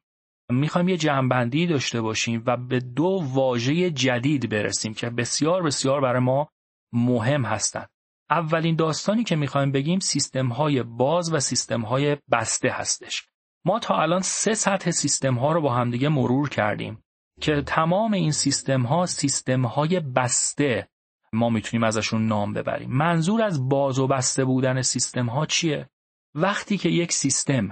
می‌خوایم 0.52 0.90
یه 0.90 0.98
جمعبندی 0.98 1.68
داشته 1.68 2.02
باشیم 2.02 2.44
و 2.46 2.58
به 2.58 2.80
دو 2.80 3.22
واژه 3.34 3.92
جدید 3.92 4.50
برسیم 4.50 4.94
که 4.94 5.10
بسیار 5.10 5.64
بسیار 5.64 6.02
برای 6.02 6.22
ما 6.22 6.50
مهم 6.94 7.46
هستند 7.46 7.90
اولین 8.30 8.76
داستانی 8.76 9.24
که 9.24 9.36
می‌خوایم 9.36 9.72
بگیم 9.72 10.00
سیستم 10.00 10.48
های 10.48 10.84
باز 10.84 11.34
و 11.34 11.40
سیستم 11.40 11.82
های 11.82 12.18
بسته 12.32 12.70
هستش. 12.70 13.29
ما 13.66 13.80
تا 13.80 13.96
الان 13.96 14.22
سه 14.22 14.54
سطح 14.54 14.92
سیستم 14.92 15.36
ها 15.36 15.52
رو 15.52 15.62
با 15.62 15.74
همدیگه 15.74 16.10
مرور 16.10 16.50
کردیم 16.50 17.04
که 17.42 17.62
تمام 17.62 18.14
این 18.14 18.32
سیستم 18.32 18.82
ها 18.82 19.06
سیستم 19.06 19.66
های 19.66 20.00
بسته. 20.00 20.90
ما 21.34 21.50
می‌تونیم 21.50 21.84
ازشون 21.84 22.28
نام 22.28 22.54
ببریم. 22.54 22.90
منظور 22.90 23.42
از 23.42 23.70
باز 23.70 24.00
و 24.00 24.08
بسته 24.08 24.46
بودن 24.46 24.82
سیستم 24.82 25.26
ها 25.26 25.46
چیه؟ 25.46 25.90
وقتی 26.36 26.78
که 26.78 26.90
یک 26.90 27.12
سیستم 27.12 27.70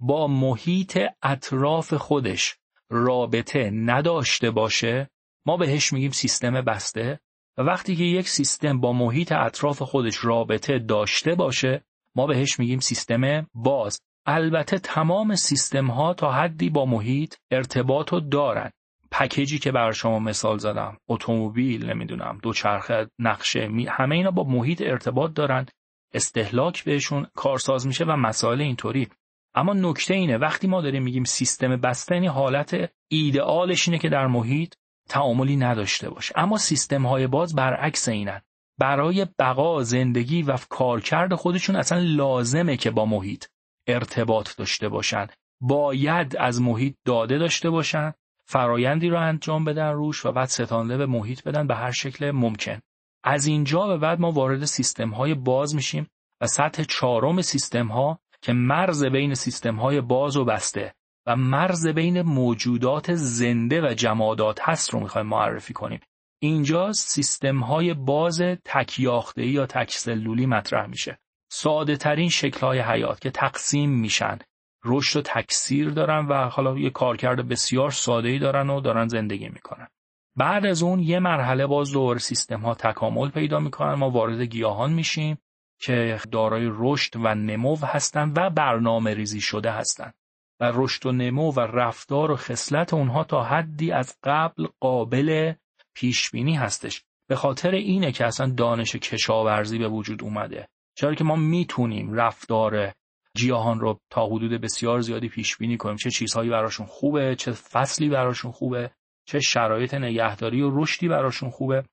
با 0.00 0.26
محیط 0.26 0.98
اطراف 1.22 1.94
خودش 1.94 2.58
رابطه 2.90 3.70
نداشته 3.74 4.50
باشه 4.50 5.10
ما 5.46 5.56
بهش 5.56 5.92
میگیم 5.92 6.10
سیستم 6.10 6.60
بسته. 6.60 7.20
و 7.58 7.62
وقتی 7.62 7.96
که 7.96 8.04
یک 8.04 8.28
سیستم 8.28 8.80
با 8.80 8.92
محیط 8.92 9.32
اطراف 9.32 9.82
خودش 9.82 10.24
رابطه 10.24 10.78
داشته 10.78 11.34
باشه 11.34 11.84
ما 12.14 12.26
بهش 12.26 12.58
میگیم 12.58 12.80
سیستم 12.80 13.46
باز. 13.54 14.00
البته 14.30 14.78
تمام 14.78 15.34
سیستم 15.34 15.86
ها 15.90 16.14
تا 16.14 16.32
حدی 16.32 16.70
با 16.70 16.86
محیط 16.86 17.34
ارتباط 17.50 18.12
رو 18.12 18.20
دارن. 18.20 18.70
پکیجی 19.10 19.58
که 19.58 19.72
بر 19.72 19.92
شما 19.92 20.18
مثال 20.18 20.58
زدم 20.58 20.96
اتومبیل 21.08 21.90
نمی‌دونم 21.90 22.38
دوچرخه 22.42 23.10
نقشه 23.18 23.70
همه 23.88 24.14
اینا 24.14 24.30
با 24.30 24.44
محیط 24.44 24.82
ارتباط 24.82 25.32
دارن. 25.32 25.66
استهلاک 26.14 26.84
بهشون 26.84 27.26
کارساز 27.34 27.86
میشه 27.86 28.04
و 28.04 28.16
مسائل 28.16 28.60
اینطوری. 28.60 29.08
اما 29.54 29.72
نکته 29.72 30.14
اینه 30.14 30.38
وقتی 30.38 30.66
ما 30.66 30.80
داریم 30.80 31.02
میگیم 31.02 31.24
سیستم 31.24 31.76
بسته 31.76 32.14
یعنی 32.14 32.26
حالت 32.26 32.90
ایدئالش 33.08 33.88
اینه 33.88 33.98
که 33.98 34.08
در 34.08 34.26
محیط 34.26 34.74
تعاملی 35.08 35.56
نداشته 35.56 36.10
باشه. 36.10 36.34
اما 36.36 36.58
سیستم 36.58 37.06
های 37.06 37.26
باز 37.26 37.54
برعکس 37.54 38.08
اینن. 38.08 38.40
برای 38.78 39.26
بقا 39.38 39.82
زندگی 39.82 40.42
و 40.42 40.56
کارکرد 40.68 41.34
خودشون 41.34 41.76
اصلا 41.76 41.98
لازمه 41.98 42.76
که 42.76 42.90
با 42.90 43.06
محیط 43.06 43.44
ارتباط 43.88 44.56
داشته 44.56 44.88
باشن. 44.88 45.26
باید 45.60 46.36
از 46.36 46.62
محیط 46.62 46.94
داده 47.04 47.38
داشته 47.38 47.70
باشن 47.70 48.12
فرایندی 48.46 49.08
رو 49.08 49.20
انجام 49.20 49.64
بدن 49.64 49.92
روش 49.92 50.26
و 50.26 50.32
بعد 50.32 50.48
ستانده 50.48 50.96
به 50.96 51.06
محیط 51.06 51.42
بدن 51.42 51.66
به 51.66 51.74
هر 51.74 51.90
شکل 51.90 52.30
ممکن. 52.30 52.80
از 53.24 53.46
اینجا 53.46 53.86
به 53.86 53.96
بعد 53.96 54.20
ما 54.20 54.30
وارد 54.30 54.64
سیستم 54.64 55.10
های 55.10 55.34
باز 55.34 55.74
میشیم 55.74 56.06
و 56.40 56.46
سطح 56.46 56.82
چهارم 56.82 57.42
سیستم 57.42 57.86
ها 57.86 58.18
که 58.42 58.52
مرز 58.52 59.04
بین 59.04 59.34
سیستم 59.34 59.76
های 59.76 60.00
باز 60.00 60.36
و 60.36 60.44
بسته 60.44 60.94
و 61.26 61.36
مرز 61.36 61.86
بین 61.86 62.22
موجودات 62.22 63.14
زنده 63.14 63.80
و 63.80 63.94
جمادات 63.94 64.58
هست 64.62 64.90
رو 64.90 65.00
می‌خوایم 65.00 65.26
معرفی 65.26 65.72
کنیم. 65.72 66.00
اینجا 66.42 66.92
سیستم 66.92 67.58
های 67.58 67.94
باز 67.94 68.42
تکیاخته 68.64 69.46
یا 69.46 69.66
تکسلولی 69.66 70.46
مطرح 70.46 70.86
میشه. 70.86 71.18
ساده 71.48 71.96
ترین 71.96 72.28
شکل 72.28 72.60
های 72.60 72.80
حیات 72.80 73.20
که 73.20 73.30
تقسیم 73.30 73.90
میشن. 73.90 74.38
رشد 74.84 75.18
و 75.18 75.22
تکثیر 75.22 75.90
دارن 75.90 76.26
و 76.26 76.48
حالا 76.48 76.78
یه 76.78 76.90
کارکرد 76.90 77.48
بسیار 77.48 77.90
ساده 77.90 78.28
ای 78.28 78.38
دارن 78.38 78.70
و 78.70 78.80
دارن 78.80 79.08
زندگی 79.08 79.48
می‌کنن. 79.48 79.88
بعد 80.36 80.66
از 80.66 80.82
اون 80.82 81.00
یه 81.00 81.18
مرحله 81.18 81.66
باز 81.66 81.92
دور 81.92 82.18
سیستم 82.18 82.60
ها 82.60 82.74
تکامل 82.74 83.30
پیدا 83.30 83.58
می‌کنن. 83.58 83.94
ما 83.94 84.10
وارد 84.10 84.40
گیاهان 84.40 84.92
میشیم 84.92 85.38
که 85.80 86.20
دارای 86.32 86.70
رشد 86.72 87.16
و 87.16 87.34
نمو 87.34 87.76
هستند 87.76 88.38
و 88.38 88.50
برنامه 88.50 89.14
ریزی 89.14 89.40
شده 89.40 89.70
هستند 89.70 90.14
و 90.60 90.72
رشد 90.74 91.06
و 91.06 91.12
نمو 91.12 91.52
و 91.52 91.60
رفتار 91.60 92.30
و 92.30 92.36
خصلت 92.36 92.94
اونها 92.94 93.24
تا 93.24 93.42
حدی 93.42 93.92
از 93.92 94.16
قبل 94.24 94.66
قابل 94.80 95.52
پیش 95.94 96.30
بینی 96.30 96.54
هستش. 96.54 97.04
به 97.28 97.36
خاطر 97.36 97.70
اینه 97.70 98.12
که 98.12 98.24
اصلا 98.24 98.50
دانش 98.50 98.96
کشاورزی 98.96 99.78
به 99.78 99.88
وجود 99.88 100.22
اومده. 100.22 100.68
چرا 100.98 101.14
که 101.14 101.24
ما 101.24 101.36
می‌تونیم 101.36 102.14
رفتار 102.14 102.92
گیاهان 103.36 103.80
رو 103.80 104.00
تا 104.10 104.26
حدود 104.26 104.60
بسیار 104.60 105.00
زیادی 105.00 105.28
پیش 105.28 105.56
بینی 105.56 105.76
کنیم؟ 105.76 105.96
چه 105.96 106.10
چیزهایی 106.10 106.50
براشون 106.50 106.86
خوبه؟ 106.86 107.36
چه 107.36 107.52
فصلی 107.52 108.08
براشون 108.08 108.52
خوبه؟ 108.52 108.90
چه 109.26 109.40
شرایط 109.40 109.94
نگهداری 109.94 110.62
و 110.62 110.70
رشدی 110.82 111.08
براشون 111.08 111.50
خوبه؟ 111.50 111.84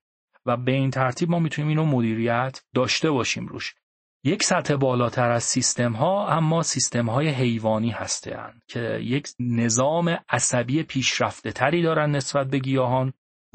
و 0.46 0.56
به 0.56 0.72
این 0.72 0.90
ترتیب 0.90 1.30
ما 1.30 1.38
می‌تونیم 1.38 1.68
اینو 1.68 1.84
مدیریت 1.84 2.62
داشته 2.74 3.10
باشیم 3.10 3.46
روش. 3.46 3.74
یک 4.24 4.42
سطح 4.42 4.76
بالاتر 4.76 5.30
از 5.30 5.44
سیستم 5.44 5.92
ها 5.92 6.28
اما 6.28 6.62
سیستم 6.62 7.10
های 7.10 7.28
حیوانی 7.28 7.90
هستند 7.90 8.62
که 8.68 8.98
یک 9.02 9.28
نظام 9.40 10.18
عصبی 10.28 10.82
پیشرفته 10.82 11.52
تری 11.52 11.82
دارن 11.82 12.10
نسبت 12.10 12.46
به 12.46 12.58
گیاهان 12.58 13.12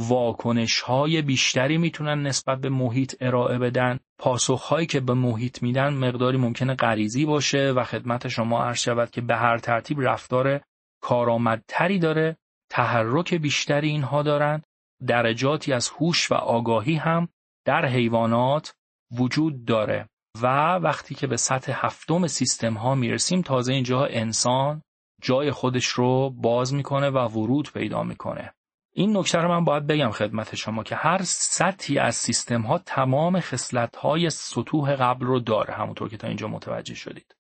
واکنش 0.07 0.81
های 0.81 1.21
بیشتری 1.21 1.77
می‌تونن 1.77 2.27
نسبت 2.27 2.59
به 2.59 2.69
محیط 2.69 3.15
ارائه 3.21 3.57
بدن. 3.57 3.99
پاسخ 4.19 4.63
هایی 4.63 4.87
که 4.87 4.99
به 4.99 5.13
محیط 5.13 5.63
میدن 5.63 5.93
مقداری 5.93 6.37
ممکنه 6.37 6.75
غریزی 6.75 7.25
باشه 7.25 7.71
و 7.71 7.83
خدمت 7.83 8.27
شما 8.27 8.63
عرض 8.63 8.79
شود 8.79 9.11
که 9.11 9.21
به 9.21 9.35
هر 9.35 9.57
ترتیب 9.57 10.01
رفتار 10.01 10.61
کارآمدتری 11.01 11.99
داره 11.99 12.37
تحرک 12.71 13.33
بیشتری 13.33 13.89
اینها 13.89 14.23
دارن 14.23 14.61
درجاتی 15.07 15.73
از 15.73 15.89
هوش 15.89 16.31
و 16.31 16.35
آگاهی 16.35 16.95
هم 16.95 17.27
در 17.65 17.85
حیوانات 17.85 18.73
وجود 19.19 19.65
داره. 19.65 20.07
و 20.41 20.75
وقتی 20.75 21.15
که 21.15 21.27
به 21.27 21.37
سطح 21.37 21.85
هفتم 21.85 22.27
سیستم 22.27 22.73
ها 22.73 22.95
می‌رسیم 22.95 23.41
تازه 23.41 23.73
اینجا 23.73 24.05
انسان 24.05 24.81
جای 25.21 25.51
خودش 25.51 25.85
رو 25.85 26.29
باز 26.29 26.73
می‌کنه 26.73 27.09
و 27.09 27.17
ورود 27.17 27.71
پیدا 27.73 28.03
می‌کنه. 28.03 28.53
این 28.93 29.17
نکته 29.17 29.37
رو 29.37 29.49
من 29.49 29.65
باید 29.65 29.87
بگم 29.87 30.11
خدمت 30.11 30.55
شما 30.55 30.83
که 30.83 30.95
هر 30.95 31.21
سطحی 31.23 31.99
از 31.99 32.15
سیستم 32.15 32.61
ها 32.61 32.77
تمام 32.77 33.39
خصلت 33.39 33.95
های 33.95 34.29
سطوح 34.29 34.95
قبل 34.95 35.25
رو 35.25 35.39
داره 35.39 35.73
همونطور 35.73 36.09
که 36.09 36.17
تا 36.17 36.27
اینجا 36.27 36.47
متوجه 36.47 36.95
شدید. 36.95 37.35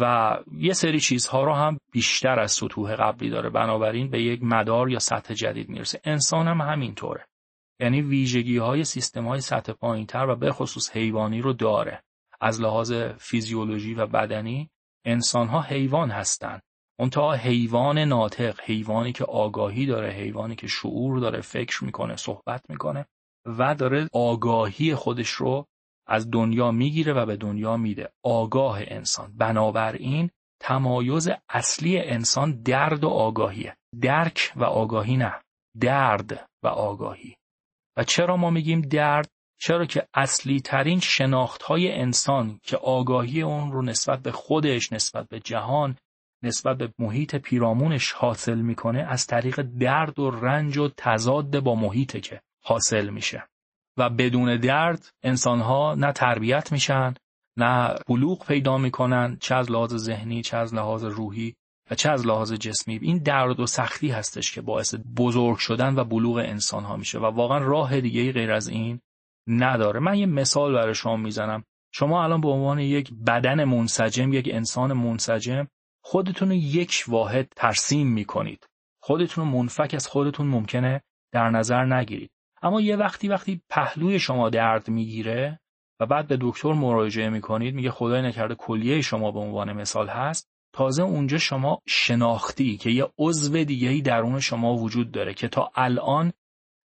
و 0.00 0.36
یه 0.52 0.72
سری 0.72 1.00
چیزها 1.00 1.44
رو 1.44 1.52
هم 1.52 1.78
بیشتر 1.92 2.40
از 2.40 2.52
سطوح 2.52 2.94
قبلی 2.94 3.30
داره. 3.30 3.50
بنابراین 3.50 4.10
به 4.10 4.22
یک 4.22 4.42
مدار 4.42 4.90
یا 4.90 4.98
سطح 4.98 5.34
جدید 5.34 5.68
می‌رسه. 5.68 6.00
انسان 6.04 6.48
هم 6.48 6.60
همینطوره. 6.60 7.26
یعنی 7.80 8.02
ویژگی 8.02 8.58
های 8.58 8.84
سیستم 8.84 9.26
های 9.26 9.40
سطح 9.40 9.72
پایین 9.72 10.06
تر 10.06 10.26
و 10.28 10.36
به 10.36 10.52
خصوص 10.52 10.90
حیوانی 10.90 11.40
رو 11.40 11.52
داره. 11.52 12.02
از 12.40 12.60
لحاظ 12.60 12.92
فیزیولوژی 13.18 13.94
و 13.94 14.06
بدنی 14.06 14.70
انسان 15.04 15.48
ها 15.48 15.60
حیوان 15.60 16.10
هستند 16.10 16.62
تا 17.06 17.32
حیوان 17.32 17.98
ناطق 17.98 18.60
حیوانی 18.60 19.12
که 19.12 19.24
آگاهی 19.24 19.86
داره 19.86 20.10
حیوانی 20.10 20.56
که 20.56 20.66
شعور 20.66 21.18
داره 21.18 21.40
فکر 21.40 21.84
می‌کنه 21.84 22.16
صحبت 22.16 22.70
می‌کنه 22.70 23.06
و 23.46 23.74
داره 23.74 24.08
آگاهی 24.12 24.94
خودش 24.94 25.28
رو 25.30 25.66
از 26.06 26.30
دنیا 26.30 26.70
می‌گیره 26.70 27.12
و 27.12 27.26
به 27.26 27.36
دنیا 27.36 27.76
میده. 27.76 28.12
آگاه 28.24 28.78
انسان. 28.80 29.36
بنابراین 29.36 30.30
تمایز 30.60 31.28
اصلی 31.48 31.98
انسان 31.98 32.62
درد 32.62 33.04
و 33.04 33.08
آگاهیه. 33.08 33.76
درک 34.00 34.52
و 34.56 34.64
آگاهی 34.64 35.16
نه. 35.16 35.34
درد 35.80 36.48
و 36.62 36.68
آگاهی. 36.68 37.36
و 37.96 38.04
چرا 38.04 38.36
ما 38.36 38.50
میگیم 38.50 38.80
درد؟ 38.80 39.28
چرا 39.60 39.86
که 39.86 40.06
اصلی 40.14 40.60
ترین 40.60 41.00
شناخت 41.00 41.62
های 41.62 41.92
انسان 41.92 42.60
که 42.62 42.76
آگاهی 42.76 43.42
اون 43.42 43.72
رو 43.72 43.82
نسبت 43.82 44.22
به 44.22 44.32
خودش 44.32 44.92
نسبت 44.92 45.28
به 45.28 45.40
جهان 45.40 45.96
نسبت 46.42 46.76
به 46.78 46.92
محیط 46.98 47.36
پیرامونش 47.36 48.12
حاصل 48.12 48.58
می‌کنه 48.58 48.98
از 48.98 49.26
طریق 49.26 49.62
درد 49.62 50.18
و 50.18 50.30
رنج 50.30 50.78
و 50.78 50.88
تضاد 50.96 51.60
با 51.60 51.74
محیطه 51.74 52.20
که 52.20 52.40
حاصل 52.64 53.08
میشه. 53.08 53.48
و 53.96 54.10
بدون 54.10 54.56
درد 54.56 55.08
انسانها 55.22 55.94
نه 55.94 56.12
تربیت 56.12 56.72
میشن 56.72 57.14
نه 57.56 57.94
بلوغ 58.06 58.46
پیدا 58.46 58.78
می‌کنن 58.78 59.36
چه 59.40 59.54
از 59.54 59.70
لحاظ 59.70 59.94
ذهنی 59.96 60.42
چه 60.42 60.56
از 60.56 60.74
لحاظ 60.74 61.04
روحی 61.04 61.54
و 61.90 61.94
چه 61.94 62.10
از 62.10 62.26
لحاظ 62.26 62.52
جسمی. 62.52 62.98
این 63.02 63.18
درد 63.18 63.60
و 63.60 63.66
سختی 63.66 64.08
هستش 64.08 64.52
که 64.52 64.60
باعث 64.60 64.94
بزرگ 65.16 65.56
شدن 65.56 65.98
و 65.98 66.04
بلوغ 66.04 66.36
انسان 66.36 66.84
ها 66.84 66.96
میشه 66.96 67.18
و 67.18 67.24
واقعا 67.24 67.58
راه 67.58 68.00
دیگه 68.00 68.32
غیر 68.32 68.52
از 68.52 68.68
این 68.68 69.00
نداره. 69.46 70.00
من 70.00 70.18
یه 70.18 70.26
مثال 70.26 70.74
برای 70.74 70.94
شما 70.94 71.16
می‌زنم. 71.16 71.64
شما 71.92 72.24
الان 72.24 72.40
به 72.40 72.48
عنوان 72.48 72.78
یک 72.78 73.10
بدن 73.26 73.64
منسجم 73.64 74.32
یک 74.32 74.48
انسان 74.52 74.92
منسجم 74.92 75.66
خودتون 76.10 76.52
یک 76.52 77.04
واحد 77.08 77.52
ترسیم 77.56 78.06
می‌کنید. 78.06 78.68
خودتون 79.02 79.44
رو 79.44 79.50
منفک 79.50 79.90
از 79.94 80.06
خودتون 80.06 80.46
ممکنه 80.46 81.02
در 81.32 81.50
نظر 81.50 81.84
نگیرید. 81.84 82.30
اما 82.62 82.80
یه 82.80 82.96
وقتی 82.96 83.28
وقتی 83.28 83.62
پهلوی 83.70 84.18
شما 84.18 84.50
درد 84.50 84.88
می‌گیره 84.88 85.60
و 86.00 86.06
بعد 86.06 86.26
به 86.28 86.38
دکتر 86.40 86.72
مراجعه 86.72 87.28
می‌کنید 87.28 87.74
میگه 87.74 87.90
خدای 87.90 88.22
نکرده 88.22 88.54
کلیه 88.54 89.00
شما 89.00 89.30
به 89.30 89.38
عنوان 89.38 89.72
مثال 89.72 90.08
هست 90.08 90.48
تازه 90.72 91.02
اونجا 91.02 91.38
شما 91.38 91.82
شناختی 91.88 92.76
که 92.76 92.90
یه 92.90 93.06
عضو 93.18 93.64
دیگه 93.64 93.88
ای 93.88 94.02
درون 94.02 94.40
شما 94.40 94.74
وجود 94.74 95.10
داره 95.10 95.34
که 95.34 95.48
تا 95.48 95.70
الان 95.74 96.32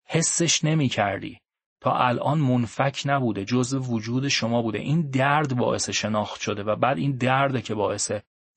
حسش 0.08 0.64
نمی 0.64 0.88
کردی. 0.88 1.40
تا 1.82 1.92
الان 1.92 2.40
منفک 2.40 3.02
نبوده 3.06 3.46
جزء 3.46 3.80
وجود 3.80 4.28
شما 4.28 4.62
بوده. 4.62 4.80
این 4.80 5.10
درد 5.10 5.56
باعث 5.56 5.90
شناخت 5.90 6.42
شده 6.42 6.64
و 6.64 6.76
بعد 6.76 6.98
این 6.98 7.12
درد 7.12 7.64
که 7.64 7.76
باعث 7.76 8.12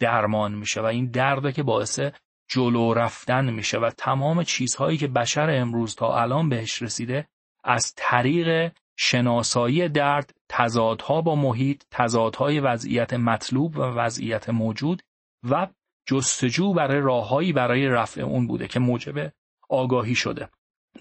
درمان 0.04 0.54
میشه 0.54 0.80
و 0.80 0.84
این 0.84 1.06
درده 1.06 1.52
که 1.52 1.62
باعث 1.62 2.00
جلو 2.49 2.94
رفتن 2.94 3.50
میشه 3.50 3.78
و 3.78 3.90
تمام 3.99 4.42
چیزهایی 4.42 4.99
که 4.99 5.08
بشر 5.08 5.50
امروز 5.50 5.94
تا 5.94 6.20
الان 6.20 6.49
بهش 6.49 6.82
رسیده 6.82 7.28
از 7.64 7.94
طریق 7.96 8.73
شناسایی 8.96 9.88
درد 9.88 10.34
تضادها 10.49 11.20
با 11.20 11.34
محیط 11.34 11.82
تضادهای 11.90 12.61
وضعیت 12.61 13.14
مطلوب 13.14 13.76
و 13.76 13.82
وضعیت 13.82 14.49
موجود 14.49 15.02
و 15.50 15.68
جستجو 16.06 16.73
برای 16.75 17.00
راههایی 17.00 17.52
برای 17.52 17.88
رفع 17.88 18.20
اون 18.20 18.46
بوده 18.46 18.68
که 18.68 18.80
موجب 18.80 19.32
آگاهی 19.68 20.14
شده. 20.14 20.49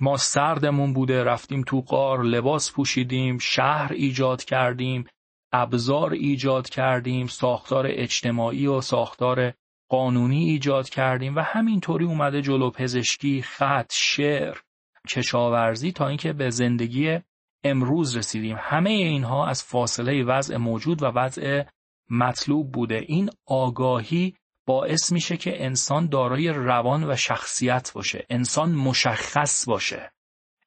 ما 0.01 0.17
سردمون 0.17 0.93
بوده 0.93 1.23
رفتیم 1.23 1.63
تو 1.63 1.81
قار 1.81 2.23
لباس 2.23 2.71
پوشیدیم 2.71 3.37
شهر 3.37 3.93
ایجاد 3.93 4.43
کردیم 4.43 5.05
ابزار 5.53 6.13
ایجاد 6.13 6.69
کردیم 6.69 7.27
ساختار 7.27 7.85
اجتماعی 7.89 8.67
و 8.67 8.81
ساختار 8.81 9.53
قانونی 9.89 10.49
ایجاد 10.49 10.89
کردیم 10.89 11.35
و 11.35 11.39
همینطوری 11.39 12.05
اومده 12.05 12.41
جلو 12.41 12.71
پزشکی 12.71 13.41
خط 13.41 13.93
شعر 13.93 14.57
کشاورزی 15.09 15.91
تا 15.91 16.07
اینکه 16.07 16.33
به 16.33 16.49
زندگی 16.49 17.19
امروز 17.63 18.17
رسیدیم. 18.17 18.55
همه 18.59 18.89
اینها 18.89 19.47
از 19.47 19.63
فاصله 19.63 20.23
وضع 20.23 20.57
موجود 20.57 21.03
و 21.03 21.05
وضع 21.05 21.63
مطلوب 22.09 22.71
بوده. 22.71 22.95
این 23.07 23.29
آگاهی 23.45 24.35
باعث 24.67 25.11
میشه 25.11 25.37
که 25.37 25.65
انسان 25.65 26.07
دارای 26.07 26.49
روان 26.49 27.11
و 27.11 27.15
شخصیت 27.15 27.91
باشه 27.95 28.25
انسان 28.29 28.71
مشخص 28.71 29.65
باشه. 29.67 30.11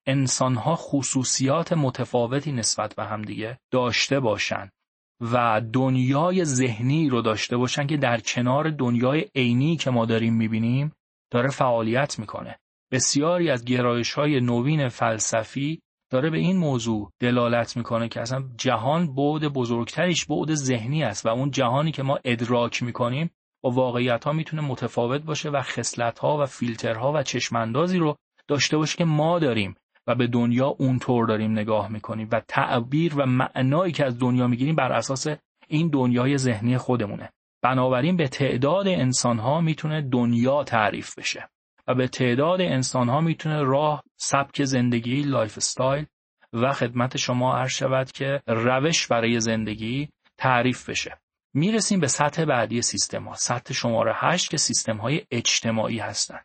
انسانها 0.06 0.76
خصوصیات 0.76 1.72
متفاوتی 1.72 2.52
نسبت 2.52 2.94
به 2.94 3.04
همدیگه 3.04 3.58
داشته 3.70 4.20
باشن. 4.20 4.70
و 5.20 5.60
دنیای 5.72 6.44
ذهنی 6.44 7.08
رو 7.08 7.22
داشته 7.22 7.56
باشن 7.56 7.86
که 7.86 7.96
در 7.96 8.20
کنار 8.20 8.70
دنیای 8.70 9.24
عینی 9.34 9.76
که 9.76 9.90
ما 9.90 10.06
داریم 10.06 10.34
می‌بینیم 10.34 10.92
داره 11.30 11.50
فعالیت 11.50 12.18
می‌کنه. 12.18 12.58
بسیاری 12.92 13.50
از 13.50 13.64
گرایش 13.64 14.12
های 14.12 14.40
نوین 14.40 14.88
فلسفی 14.88 15.80
داره 16.10 16.30
به 16.30 16.38
این 16.38 16.56
موضوع 16.56 17.10
دلالت 17.20 17.76
می‌کنه 17.76 18.08
که 18.08 18.20
اصلا 18.20 18.44
جهان 18.58 19.14
بعد 19.14 19.48
بزرگتریش 19.48 20.24
بعد 20.24 20.54
ذهنی 20.54 21.04
است 21.04 21.26
و 21.26 21.28
اون 21.28 21.50
جهانی 21.50 21.92
که 21.92 22.02
ما 22.02 22.18
ادراک 22.24 22.82
می‌کنیم 22.82 23.30
با 23.62 23.70
واقعیت 23.70 24.24
ها 24.24 24.32
می‌تونه 24.32 24.62
متفاوت 24.62 25.22
باشه 25.22 25.50
و 25.50 25.62
خصلت 25.62 26.18
ها 26.18 26.42
و 26.42 26.46
فیلترها 26.46 27.12
و 27.12 27.22
چشماندازی 27.22 27.98
رو 27.98 28.16
داشته 28.48 28.76
باشه 28.76 28.96
که 28.96 29.04
ما 29.04 29.38
داریم. 29.38 29.74
و 30.06 30.14
به 30.14 30.26
دنیا 30.26 30.66
اونطور 30.66 31.26
داریم 31.26 31.52
نگاه 31.52 31.88
می‌کنیم 31.88 32.28
و 32.32 32.40
تعبیر 32.48 33.14
و 33.16 33.26
معنایی 33.26 33.92
که 33.92 34.04
از 34.04 34.18
دنیا 34.18 34.46
می‌گیریم 34.46 34.74
بر 34.74 34.92
اساس 34.92 35.26
این 35.68 35.88
دنیای 35.88 36.38
ذهنی 36.38 36.78
خودمونه. 36.78 37.32
بنابراین 37.62 38.16
به 38.16 38.28
تعداد 38.28 38.88
انسان 38.88 39.38
ها 39.38 39.60
می‌تونه 39.60 40.02
دنیا 40.02 40.64
تعریف 40.64 41.18
بشه 41.18 41.48
و 41.86 41.94
به 41.94 42.08
تعداد 42.08 42.60
انسان 42.60 43.08
ها 43.08 43.20
می‌تونه 43.20 43.62
راه 43.62 44.02
سبک 44.16 44.64
زندگی 44.64 45.22
lifestyle 45.22 46.06
و 46.52 46.72
خدمت 46.72 47.16
شما 47.16 47.56
عرض 47.56 47.70
شود 47.70 48.12
که 48.12 48.42
روش 48.46 49.06
برای 49.06 49.40
زندگی 49.40 50.08
تعریف 50.38 50.90
بشه. 50.90 51.18
می‌رسیم 51.54 52.00
به 52.00 52.08
سطح 52.08 52.44
بعدی 52.44 52.82
سیستم 52.82 53.24
ها 53.24 53.34
سطح 53.34 53.74
شماره 53.74 54.12
8 54.14 54.50
که 54.50 54.56
سیستم 54.56 54.96
های 54.96 55.22
اجتماعی 55.30 55.98
هستند 55.98 56.44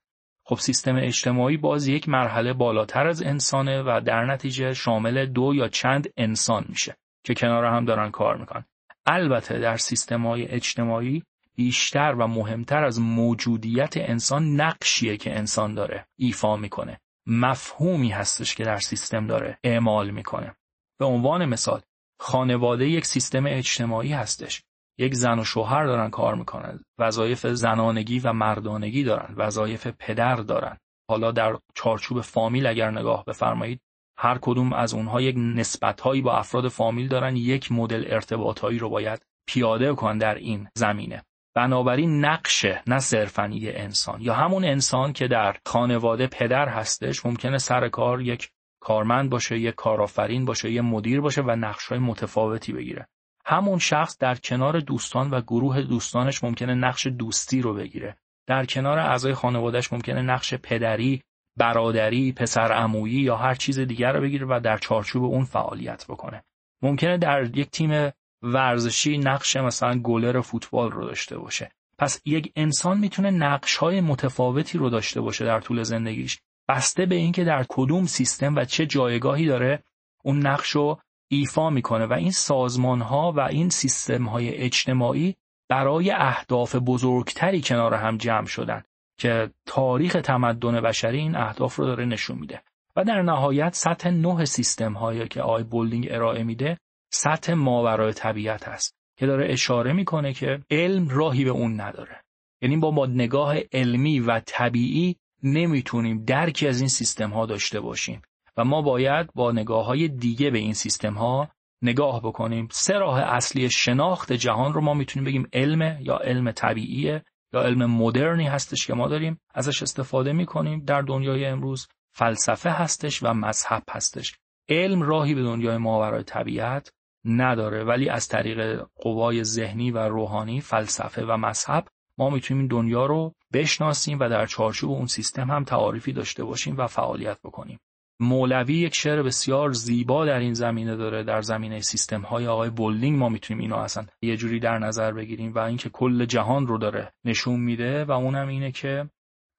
خب 0.51 0.59
سیستم 0.59 0.95
اجتماعی 0.95 1.57
باز 1.57 1.87
یک 1.87 2.09
مرحله 2.09 2.53
بالاتر 2.53 3.07
از 3.07 3.23
انسانه 3.23 3.81
و 3.81 4.01
در 4.05 4.25
نتیجه 4.25 4.73
شامل 4.73 5.25
دو 5.25 5.55
یا 5.55 5.67
چند 5.67 6.09
انسان 6.17 6.65
میشه 6.69 6.95
که 7.23 7.33
کنار 7.33 7.65
هم 7.65 7.85
دارن 7.85 8.11
کار 8.11 8.37
می‌کنن. 8.37 8.65
البته 9.05 9.59
در 9.59 9.77
سیستم 9.77 10.27
های 10.27 10.47
اجتماعی 10.47 11.23
بیشتر 11.55 12.15
و 12.19 12.27
مهمتر 12.27 12.83
از 12.83 12.99
موجودیت 12.99 13.93
انسان 13.97 14.61
نقشیه 14.61 15.17
که 15.17 15.37
انسان 15.37 15.75
داره 15.75 16.07
ایفا 16.15 16.55
می‌کنه. 16.55 16.99
مفهومی 17.27 18.09
هستش 18.09 18.55
که 18.55 18.63
در 18.63 18.77
سیستم 18.77 19.27
داره 19.27 19.57
اعمال 19.63 20.11
می‌کنه. 20.11 20.55
به 20.99 21.05
عنوان 21.05 21.45
مثال 21.45 21.81
خانواده 22.19 22.87
یک 22.87 23.05
سیستم 23.05 23.45
اجتماعی 23.45 24.13
هستش. 24.13 24.63
یک 24.97 25.13
زن 25.15 25.39
و 25.39 25.43
شوهر 25.43 25.85
دارن 25.85 26.09
کار 26.09 26.35
می‌کنن. 26.35 26.83
وظایف 26.99 27.47
زنانگی 27.47 28.19
و 28.19 28.33
مردانگی 28.33 29.03
دارن. 29.03 29.33
وظایف 29.37 29.87
پدر 29.87 30.35
دارن. 30.35 30.77
حالا 31.09 31.31
در 31.31 31.57
چارچوب 31.75 32.21
فامیل 32.21 32.67
اگر 32.67 32.91
نگاه 32.91 33.25
بفرمایید 33.25 33.81
هر 34.17 34.37
کدوم 34.41 34.73
از 34.73 34.93
اونها 34.93 35.21
یک 35.21 35.35
نسبتهایی 35.37 36.21
با 36.21 36.37
افراد 36.37 36.67
فامیل 36.67 37.07
دارن. 37.07 37.35
یک 37.35 37.71
مدل 37.71 38.03
ارتباطهایی 38.07 38.79
رو 38.79 38.89
باید 38.89 39.21
پیاده 39.47 39.93
کن 39.93 40.17
در 40.17 40.35
این 40.35 40.67
زمینه. 40.75 41.23
بنابراین 41.55 42.25
نقشه 42.25 42.83
نه 42.87 42.99
صرفا 42.99 43.51
انسان. 43.53 44.21
یا 44.21 44.33
همون 44.33 44.65
انسان 44.65 45.13
که 45.13 45.27
در 45.27 45.55
خانواده 45.65 46.27
پدر 46.27 46.69
هستش 46.69 47.25
ممکنه 47.25 47.57
سر 47.57 47.89
کار 47.89 48.21
یک 48.21 48.49
کارمند 48.81 49.29
باشه 49.29 49.59
یک 49.59 49.75
کارآفرین 49.75 50.45
باشه 50.45 50.71
یه 50.71 50.81
مدیر 50.81 51.21
باشه 51.21 51.41
و 51.41 51.51
نقشهای 51.51 51.99
متفاوتی 51.99 52.73
بگیره. 52.73 53.07
همون 53.51 53.79
شخص 53.79 54.17
در 54.17 54.35
کنار 54.35 54.79
دوستان 54.79 55.29
و 55.29 55.41
گروه 55.41 55.81
دوستانش 55.81 56.43
ممکنه 56.43 56.73
نقش 56.73 57.07
دوستی 57.07 57.61
رو 57.61 57.73
بگیره. 57.73 58.17
در 58.47 58.65
کنار 58.65 58.99
اعضای 58.99 59.33
خانوادهش 59.33 59.93
ممکنه 59.93 60.21
نقش 60.21 60.53
پدری 60.53 61.21
برادری 61.57 62.31
پسر 62.31 62.71
عمویی 62.71 63.21
یا 63.21 63.37
هر 63.37 63.55
چیز 63.55 63.79
دیگر 63.79 64.13
رو 64.13 64.21
بگیره 64.21 64.47
و 64.49 64.59
در 64.63 64.77
چارچوب 64.77 65.23
اون 65.23 65.43
فعالیت 65.43 66.05
بکنه. 66.09 66.43
ممکنه 66.81 67.17
در 67.17 67.57
یک 67.57 67.69
تیم 67.69 68.11
ورزشی 68.43 69.17
نقش 69.17 69.57
مثلا 69.57 69.99
گلر 69.99 70.41
فوتبال 70.41 70.91
رو 70.91 71.05
داشته 71.05 71.37
باشه. 71.37 71.71
پس 71.97 72.21
یک 72.25 72.51
انسان 72.55 72.97
می‌تونه 72.97 73.31
نقش 73.31 73.77
های 73.77 74.01
متفاوتی 74.01 74.77
رو 74.77 74.89
داشته 74.89 75.21
باشه 75.21 75.45
در 75.45 75.59
طول 75.59 75.83
زندگیش. 75.83 76.39
بسته 76.69 77.05
به 77.05 77.15
اینکه 77.15 77.43
در 77.43 77.65
کدوم 77.69 78.05
سیستم 78.05 78.55
و 78.55 78.65
چه 78.65 78.85
جایگاهی 78.85 79.45
داره 79.45 79.83
اون 80.23 80.47
نقش 80.47 80.69
رو 80.69 80.99
ایفا 81.31 81.69
می‌کنه 81.69 82.05
و 82.05 82.13
این 82.13 82.31
سازمان 82.31 83.01
ها 83.01 83.31
و 83.31 83.39
این 83.39 83.69
سیستم 83.69 84.23
های 84.23 84.55
اجتماعی 84.55 85.35
برای 85.69 86.11
اهداف 86.11 86.75
بزرگتری 86.75 87.61
کنار 87.61 87.93
هم 87.93 88.17
جمع 88.17 88.45
شدن 88.45 88.83
که 89.17 89.51
تاریخ 89.65 90.13
تمدن 90.23 90.81
بشری 90.81 91.17
این 91.17 91.35
اهداف 91.35 91.75
رو 91.75 91.85
داره 91.85 92.05
نشون 92.05 92.37
میده. 92.37 92.61
و 92.95 93.03
در 93.03 93.21
نهایت 93.21 93.75
سطح 93.75 94.09
نه 94.09 94.45
سیستم 94.45 94.93
هایی 94.93 95.27
که 95.27 95.41
آقای 95.41 95.63
بولدینگ 95.63 96.07
ارائه 96.11 96.43
میده 96.43 96.77
سطح 97.13 97.53
ماورای 97.53 98.13
طبیعت 98.13 98.67
هست 98.67 98.95
که 99.17 99.25
داره 99.25 99.53
اشاره 99.53 99.93
می‌کنه 99.93 100.33
که 100.33 100.59
علم 100.69 101.09
راهی 101.09 101.43
به 101.43 101.49
اون 101.49 101.81
نداره. 101.81 102.23
یعنی 102.61 102.77
با 102.77 102.91
با 102.91 103.05
نگاه 103.05 103.55
علمی 103.73 104.19
و 104.19 104.39
طبیعی 104.45 105.15
نمی‌تونیم 105.43 106.25
درکی 106.25 106.67
از 106.67 106.79
این 106.79 106.89
سیستم 106.89 107.29
ها 107.29 107.45
داشته 107.45 107.79
باشیم. 107.79 108.21
و 108.57 108.63
ما 108.63 108.81
باید 108.81 109.33
با 109.33 109.51
نگاه 109.51 109.85
های 109.85 110.07
دیگه 110.07 110.49
به 110.49 110.57
این 110.57 110.73
سیستم 110.73 111.13
ها 111.13 111.49
نگاه 111.81 112.21
بکنیم. 112.21 112.67
سه 112.71 112.93
راه 112.93 113.19
اصلی 113.19 113.69
شناخت 113.69 114.33
جهان 114.33 114.73
رو 114.73 114.81
ما 114.81 114.93
می‌تونیم 114.93 115.25
بگیم 115.25 115.47
علم 115.53 115.97
یا 116.01 116.17
علم 116.17 116.51
طبیعیه 116.51 117.23
یا 117.53 117.61
علم 117.61 117.85
مدرنی 117.85 118.47
هستش 118.47 118.87
که 118.87 118.93
ما 118.93 119.07
داریم. 119.07 119.39
ازش 119.53 119.83
استفاده 119.83 120.33
می‌کنیم. 120.33 120.85
در 120.85 121.01
دنیای 121.01 121.45
امروز 121.45 121.87
فلسفه 122.11 122.69
هستش 122.69 123.23
و 123.23 123.33
مذهب 123.33 123.83
هستش. 123.89 124.35
علم 124.69 125.01
راهی 125.01 125.35
به 125.35 125.43
دنیای 125.43 125.77
ماورای 125.77 126.23
طبیعت 126.23 126.93
نداره 127.25 127.83
ولی 127.83 128.09
از 128.09 128.27
طریق 128.27 128.87
قوای 128.95 129.43
ذهنی 129.43 129.91
و 129.91 129.97
روحانی 129.97 130.61
فلسفه 130.61 131.25
و 131.25 131.37
مذهب 131.37 131.87
ما 132.17 132.29
می‌تونیم 132.29 132.67
دنیا 132.67 133.05
رو 133.05 133.35
بشناسیم 133.53 134.19
و 134.19 134.29
در 134.29 134.45
چارچوب 134.45 134.91
اون 134.91 135.05
سیستم 135.05 135.51
هم 135.51 135.63
تعاریفی 135.63 136.13
داشته 136.13 136.43
باشیم 136.43 136.77
و 136.77 136.87
فعالیت 136.87 137.41
بکنیم. 137.43 137.79
مولوی 138.21 138.73
یک 138.73 138.95
شعر 138.95 139.23
بسیار 139.23 139.71
زیبا 139.71 140.25
در 140.25 140.39
این 140.39 140.53
زمینه 140.53 140.95
داره 140.95 141.23
در 141.23 141.41
زمینه 141.41 141.79
سیستم 141.79 142.21
های 142.21 142.47
آقای 142.47 142.69
بولینگ 142.69 143.19
ما 143.19 143.29
می‌تونیم 143.29 143.61
اینو 143.61 143.75
اصلا 143.75 144.05
یه 144.21 144.37
جوری 144.37 144.59
در 144.59 144.79
نظر 144.79 145.11
بگیریم 145.11 145.53
و 145.53 145.59
اینکه 145.59 145.89
کل 145.89 146.25
جهان 146.25 146.67
رو 146.67 146.77
داره 146.77 147.13
نشون 147.25 147.59
میده 147.59 148.05
و 148.05 148.11
اونم 148.11 148.47
اینه 148.47 148.71
که 148.71 149.09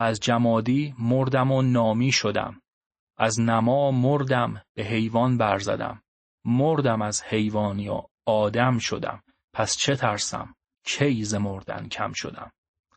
از 0.01 0.20
جمادی 0.20 0.94
مردم 0.98 1.53
و 1.53 1.62
نامی 1.62 2.12
شدم. 2.12 2.62
از 3.18 3.40
نما 3.40 3.90
مردم 3.90 4.62
به 4.77 4.85
حیوان 4.85 5.38
برزدم. 5.38 6.03
مردم 6.44 7.03
از 7.03 7.22
حیوانی 7.22 7.88
و 7.88 8.03
آدم 8.27 8.79
شدم. 8.79 9.22
پس 9.55 9.77
چه 9.77 9.96
ترسم؟ 9.96 10.55
کیز 10.85 11.35
مردن 11.35 11.88
کم 11.88 12.12
شدم؟ 12.12 12.51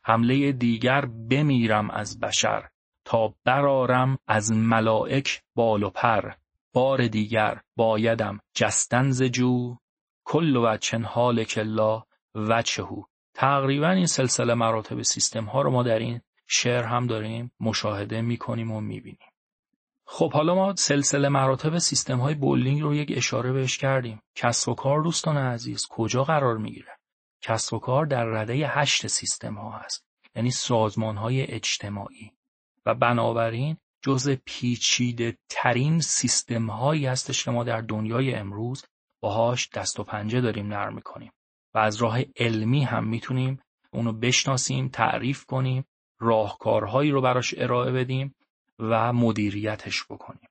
حمله 0.04 0.52
دیگر 0.52 1.06
بمیرم 1.06 1.90
از 1.90 2.20
بشر. 2.20 2.70
تا 3.06 3.34
برارم 3.44 4.18
از 4.28 4.52
ملائک 4.52 5.42
بال 5.56 5.84
و 5.84 5.90
پر. 5.90 6.32
بار 6.74 7.08
دیگر 7.08 7.62
بایدم 7.76 8.40
جستن 8.54 9.12
ز 9.12 9.24
جو. 9.24 9.76
کل 10.24 10.56
وچن 10.56 11.04
حال 11.04 11.44
کلا 11.44 12.04
وچهو 12.36 13.04
تقریبا 13.34 13.90
این 13.90 14.06
سلسله 14.06 14.54
مراتب 14.54 15.02
سیستم 15.02 15.46
ها 15.46 15.62
رو 15.62 15.72
ما 15.72 15.84
در 15.84 16.00
این 16.00 16.22
شعر 16.48 16.84
هم 16.84 17.08
داریم 17.08 17.52
مشاهده 17.60 18.22
می‌کنیم 18.22 18.72
و 18.72 18.82
می‌بینیم. 18.82 19.30
خب 20.06 20.34
حالا 20.34 20.56
ما 20.56 20.76
سلسله 20.76 21.30
مراتب 21.30 21.78
سیستم 21.78 22.20
های 22.20 22.36
بولینگ 22.36 22.82
رو 22.82 22.96
یک 22.96 23.14
اشاره 23.16 23.52
بهش 23.52 23.78
کردیم. 23.78 24.22
کسب 24.36 24.70
و 24.70 24.76
کار 24.76 25.02
دوستان 25.02 25.38
عزیز 25.38 25.88
کجا 25.90 26.24
قرار 26.24 26.58
می‌گیره؟ 26.58 26.98
کسب 27.42 27.74
و 27.74 27.80
کار 27.80 28.06
در 28.06 28.26
رده 28.26 28.54
هشت 28.54 29.08
سیستم 29.08 29.54
ها 29.54 29.72
هست 29.72 30.06
یعنی 30.36 30.52
سازمان 30.52 31.18
های 31.18 31.52
اجتماعی. 31.52 32.32
و 32.86 32.96
بنابراین 32.96 33.78
جز 34.02 34.30
پیچیده 34.46 35.38
ترین 35.50 36.00
سیستم 36.00 36.70
هایی 36.70 37.06
هستش 37.06 37.44
که 37.44 37.52
ما 37.52 37.64
در 37.64 37.82
دنیای 37.82 38.36
امروز 38.36 38.86
باهاش 39.22 39.70
دست 39.70 40.00
و 40.00 40.04
پنجه 40.04 40.42
داریم 40.42 40.68
نرم 40.68 40.96
می‌کنیم. 40.96 41.32
و 41.74 41.78
از 41.78 41.96
راه 41.96 42.20
علمی 42.36 42.84
هم 42.84 43.08
می‌تونیم 43.08 43.60
اونو 43.92 44.14
بشناسیم 44.14 44.88
تعریف 44.88 45.46
کنیم 45.46 45.86
راهکارهایی 46.20 47.12
رو 47.12 47.22
براش 47.22 47.54
ارائه 47.58 47.92
بدیم 47.92 48.36
و 48.80 49.14
مدیریتش 49.14 50.04
بکنیم. 50.10 50.50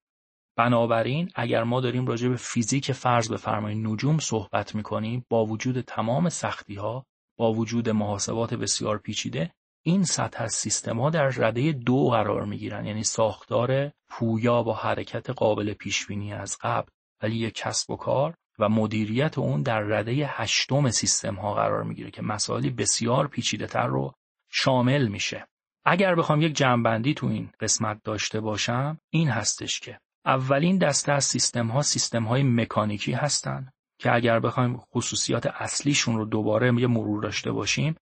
بنابراین 0.56 1.30
اگر 1.34 1.64
ما 1.64 1.80
داریم 1.80 2.06
راجع 2.06 2.28
به 2.28 2.36
فیزیک 2.36 2.92
فرض 2.92 3.32
بفرمایید 3.32 3.86
نجوم 3.86 4.18
صحبت 4.18 4.74
می‌کنیم 4.74 5.26
با 5.28 5.46
وجود 5.46 5.80
تمام 5.80 6.28
سختی 6.28 6.74
ها 6.74 7.06
با 7.36 7.52
وجود 7.52 7.90
محاسبات 7.90 8.54
بسیار 8.54 8.98
پیچیده 8.98 9.54
این 9.86 10.04
سطح 10.04 10.42
از 10.42 10.52
سیستم 10.52 11.00
ها 11.00 11.10
در 11.10 11.28
رده 11.28 11.72
دو 11.72 12.10
قرار 12.10 12.44
می 12.44 12.58
گیرن 12.58 12.86
یعنی 12.86 13.04
ساختار 13.04 13.92
پویا 14.08 14.62
با 14.62 14.74
حرکت 14.74 15.30
قابل 15.30 15.72
پیش 15.72 16.06
بینی 16.06 16.32
از 16.32 16.58
قبل 16.60 16.88
ولی 17.22 17.36
یک 17.36 17.54
کسب 17.54 17.90
و 17.90 17.96
کار 17.96 18.34
و 18.58 18.68
مدیریت 18.68 19.38
اون 19.38 19.62
در 19.62 19.80
رده 19.80 20.12
هشتم 20.12 20.90
سیستم 20.90 21.34
ها 21.34 21.54
قرار 21.54 21.82
می‌گیره 21.82 22.10
که 22.10 22.22
مسائلی 22.22 22.70
بسیار 22.70 23.28
پیچیده 23.28 23.66
تر 23.66 23.86
رو 23.86 24.12
شامل 24.50 25.08
میشه. 25.08 25.46
اگر 25.84 26.14
بخوام 26.14 26.42
یک 26.42 26.56
جمعبندی 26.56 27.14
تو 27.14 27.26
این 27.26 27.50
قسمت 27.60 28.02
داشته 28.04 28.40
باشم 28.40 28.98
این 29.10 29.28
هستش 29.28 29.80
که 29.80 29.98
اولین 30.24 30.78
دسته 30.78 31.12
از 31.12 31.24
سیستم 31.24 31.66
ها 31.66 31.82
سیستم 31.82 32.24
های 32.24 32.42
مکانیکی 32.42 33.12
هستند 33.12 33.72
که 33.98 34.14
اگر 34.14 34.40
بخوایم 34.40 34.76
خصوصیات 34.76 35.46
اصلیشون 35.46 36.16
رو 36.16 36.24
دوباره 36.24 36.66
یه 36.80 36.86
مرور 36.86 37.22
داشته 37.22 37.52
باشیم 37.52 37.94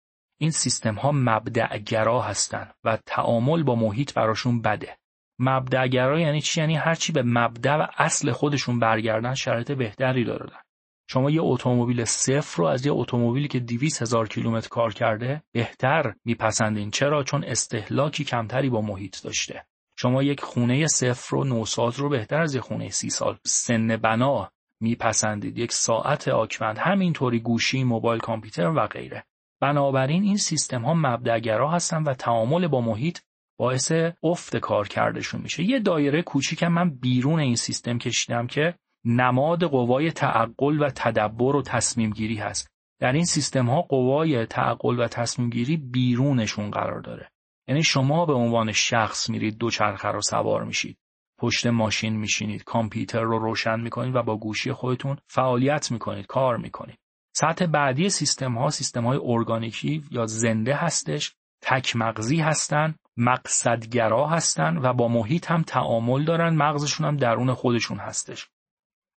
این 0.43 0.51
سیستم 0.51 0.95
ها 0.95 1.13
مبدعگرا 1.13 2.23
هستند 2.23 2.75
و 2.85 2.99
تعامل 3.07 3.63
با 3.63 3.75
محیط 3.75 4.15
براشون 4.15 4.63
بده. 4.63 4.99
مبدعگرا 5.39 6.21
یعنی 6.21 6.41
چی؟ 6.41 6.61
یعنی 6.61 6.77
هرچی 6.77 7.13
به 7.13 7.23
مبدع 7.23 7.77
و 7.77 7.87
اصل 7.97 8.33
خودشون 8.33 8.79
برگردن 8.79 9.35
شرایط 9.35 9.73
بهتری 9.73 10.25
دارن. 10.25 10.63
شما 11.11 11.31
یه 11.31 11.43
اتومبیل 11.43 12.05
صفر 12.05 12.59
رو 12.59 12.65
از 12.65 12.87
یه 12.87 12.93
اتومبیلی 12.93 13.49
که 13.49 13.61
200 13.61 14.03
هزار 14.03 14.29
کیلومتر 14.29 14.69
کار 14.69 14.95
کرده 14.95 15.43
بهتر 15.53 16.15
میپسندین. 16.25 16.91
چرا؟ 16.91 17.23
چون 17.23 17.45
استهلاکی 17.45 18.25
کمتری 18.25 18.71
با 18.71 18.81
محیط 18.81 19.23
داشته. 19.23 19.65
شما 19.97 20.23
یک 20.23 20.41
خونه 20.41 20.87
صفر 20.87 21.37
رو 21.37 21.45
نوساز 21.45 21.99
رو 21.99 22.09
بهتر 22.09 22.41
از 22.41 22.55
یه 22.55 22.61
خونه 22.61 22.89
سی 22.89 23.11
سال. 23.11 23.39
سن 23.45 23.97
بنا 23.97 24.51
میپسندید. 24.81 25.59
یک 25.59 25.73
ساعت 25.73 26.29
آکمند 26.29 26.79
همینطوری 26.79 27.41
گوشی 27.41 27.85
موبایل 27.85 28.21
کامپیوتر 28.21 28.73
و 28.77 28.87
غیره. 28.87 29.25
بنابراین 29.61 30.23
این 30.23 30.37
سیستم 30.37 30.83
ها 30.83 30.95
مبدعگرا 30.95 31.71
هستن 31.71 32.03
و 32.03 32.15
تعامل 32.15 32.67
با 32.67 32.81
محیط 32.81 33.19
باعث 33.59 33.93
افت 34.23 34.57
کار 34.57 34.89
کردشون 34.89 35.41
میشه. 35.41 35.63
یه 35.63 35.79
دایره 35.79 36.23
کوچیکم 36.23 36.69
من 36.69 36.91
بیرون 36.91 37.41
این 37.41 37.57
سیستم 37.57 37.99
کشیدم 37.99 38.47
که 38.47 38.75
نماد 39.05 39.65
قوای 39.65 40.11
تعقل 40.11 40.83
و 40.83 40.91
تدبر 40.95 41.57
و 41.57 41.63
تصمیم 41.63 42.11
گیری 42.11 42.37
هست. 42.37 42.71
در 43.01 43.13
این 43.13 43.25
سیستم 43.25 43.67
ها 43.67 43.83
قوای 43.83 44.47
تعقل 44.47 45.01
و 45.01 45.09
تصمیم 45.09 45.51
گیری 45.51 45.77
بیرونشون 45.77 46.71
قرار 46.71 47.01
داره. 47.01 47.31
یعنی 47.69 47.83
شما 47.83 48.27
به 48.27 48.33
عنوان 48.33 48.73
شخص 48.73 49.31
میرید 49.31 49.59
دو 49.59 49.71
چرخه 49.71 50.09
رو 50.09 50.21
سوار 50.23 50.65
میشید. 50.65 50.99
پشت 51.39 51.67
ماشین 51.67 52.17
میشینید 52.17 52.65
کامپیوتر 52.65 53.21
رو 53.21 53.39
روشن 53.39 53.81
می‌کنید 53.81 54.17
و 54.17 54.23
با 54.23 54.37
گوشی 54.37 54.73
خودتون 54.73 55.17
فعالیت 55.27 55.91
می‌کنید 55.91 56.27
کار 56.27 56.57
می‌کنید. 56.57 56.99
سطح 57.33 57.67
بعدی 57.67 58.11
سیستم 58.11 58.59
ها 58.59 58.71
سیستم 58.71 59.07
های 59.07 59.19
ارگانیکی 59.23 60.05
یا 60.11 60.27
زنده 60.27 60.75
هستش 60.75 61.35
تک 61.63 61.97
مغزی 61.97 62.41
هستن 62.41 62.95
مقصدگرا 63.17 64.27
هستن 64.27 64.77
و 64.77 64.93
با 64.93 65.09
محیط 65.09 65.51
هم 65.51 65.63
تعامل 65.63 66.25
دارن 66.25 66.55
مغزشون 66.57 67.07
هم 67.07 67.17
درون 67.17 67.55
خودشون 67.55 67.99
هستش. 67.99 68.49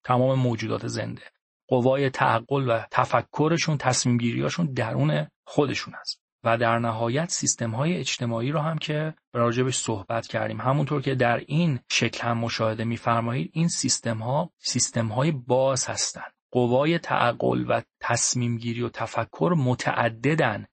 تمام 0.04 0.38
موجودات 0.38 0.86
زنده. 0.86 1.22
قوای 1.68 2.10
تعقل 2.10 2.70
و 2.70 2.82
تفکرشون 2.90 3.76
تصمیم 3.76 4.18
گیریاشون 4.18 4.66
درون 4.66 5.26
خودشون 5.46 5.94
هست. 5.94 6.22
و 6.44 6.58
در 6.58 6.78
نهایت 6.78 7.30
سیستم 7.30 7.70
های 7.70 7.96
اجتماعی 7.96 8.50
رو 8.50 8.60
هم 8.60 8.78
که 8.78 9.14
راجبش 9.34 9.78
صحبت 9.78 10.26
کردیم 10.26 10.60
همونطور 10.60 11.02
که 11.02 11.14
در 11.14 11.36
این 11.46 11.80
شکل 11.90 12.28
هم 12.28 12.38
مشاهده 12.38 12.84
میفرمایید 12.84 13.50
این 13.52 13.68
سیستم 13.68 14.18
ها 14.18 14.50
سیستم 14.58 15.06
های 15.06 15.30
باز 15.30 15.86
هستند 15.86 16.31
قوای 16.52 16.98
تعقل 16.98 17.64
و 17.68 17.82
تصمیم 18.00 18.58
گیری 18.58 18.82
و 18.82 18.88
تفکر 18.88 19.54
متعددن 19.58 20.66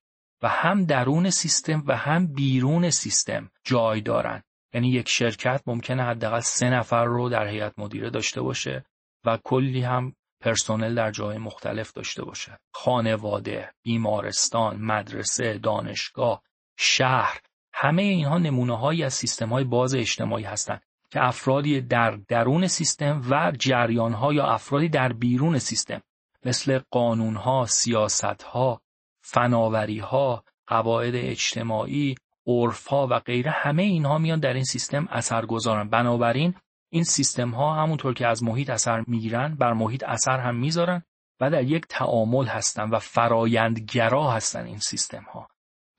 و 0.44 0.48
هم 0.48 0.86
درون 0.86 1.30
سیستم 1.30 1.84
و 1.88 1.98
هم 1.98 2.28
بیرون 2.34 2.90
سیستم 2.90 3.52
جای 3.64 4.02
دارن. 4.02 4.44
یعنی 4.74 4.90
یک 4.90 5.10
شرکت 5.10 5.62
ممکنه 5.68 6.04
حداقل 6.04 6.40
سه 6.40 6.70
نفر 6.70 7.06
رو 7.06 7.30
در 7.30 7.48
هیئت 7.48 7.80
مدیره 7.80 8.10
داشته 8.10 8.42
باشه 8.42 8.86
و 9.26 9.38
کلی 9.44 9.82
هم 9.82 10.16
پرسنل 10.42 10.96
در 10.96 11.12
جای 11.12 11.38
مختلف 11.38 11.92
داشته 11.92 12.24
باشه. 12.26 12.60
خانواده 12.74 13.74
بیمارستان 13.84 14.82
مدرسه 14.82 15.58
دانشگاه 15.58 16.44
شهر 16.78 17.42
همه 17.74 18.02
اینها 18.02 18.38
نمونه 18.38 18.78
هایی 18.78 19.04
از 19.04 19.14
سیستم 19.14 19.50
های 19.50 19.64
باز 19.64 19.96
اجتماعی 19.96 20.44
هستند 20.44 20.82
که 21.12 21.24
افرادی 21.24 21.82
در 21.82 22.12
درون 22.12 22.68
سیستم 22.68 23.22
و 23.30 23.52
جریان 23.60 24.14
ها 24.14 24.34
یا 24.34 24.48
افرادی 24.48 24.90
در 24.90 25.14
بیرون 25.14 25.60
سیستم 25.60 26.02
مثل 26.46 26.80
قانون 26.92 27.36
ها 27.36 27.66
سیاست 27.66 28.44
ها 28.44 28.82
فناوری 29.22 30.00
ها 30.00 30.44
قواعد 30.68 31.16
اجتماعی 31.16 32.16
عرف 32.48 32.88
ها 32.88 33.08
و 33.12 33.20
غیره 33.20 33.52
همه 33.52 33.84
اینها 33.84 34.18
میان 34.18 34.40
در 34.40 34.54
این 34.54 34.64
سیستم 34.64 35.08
اثر 35.12 35.46
گذارن. 35.46 35.90
بنابراین 35.90 36.54
این 36.92 37.04
سیستم 37.04 37.50
ها 37.50 37.74
همونطور 37.74 38.14
که 38.14 38.28
از 38.28 38.44
محیط 38.44 38.70
اثر 38.70 39.04
می‌گیرن 39.08 39.56
بر 39.56 39.74
محیط 39.74 40.04
اثر 40.04 40.40
هم 40.40 40.56
می‌ذارن 40.56 41.04
و 41.42 41.50
در 41.50 41.64
یک 41.64 41.86
تعامل 41.90 42.46
هستن 42.46 42.90
و 42.90 43.00
فرایندگرا 43.00 44.32
هستن 44.32 44.66
این 44.66 44.80
سیستم 44.80 45.24
ها 45.24 45.48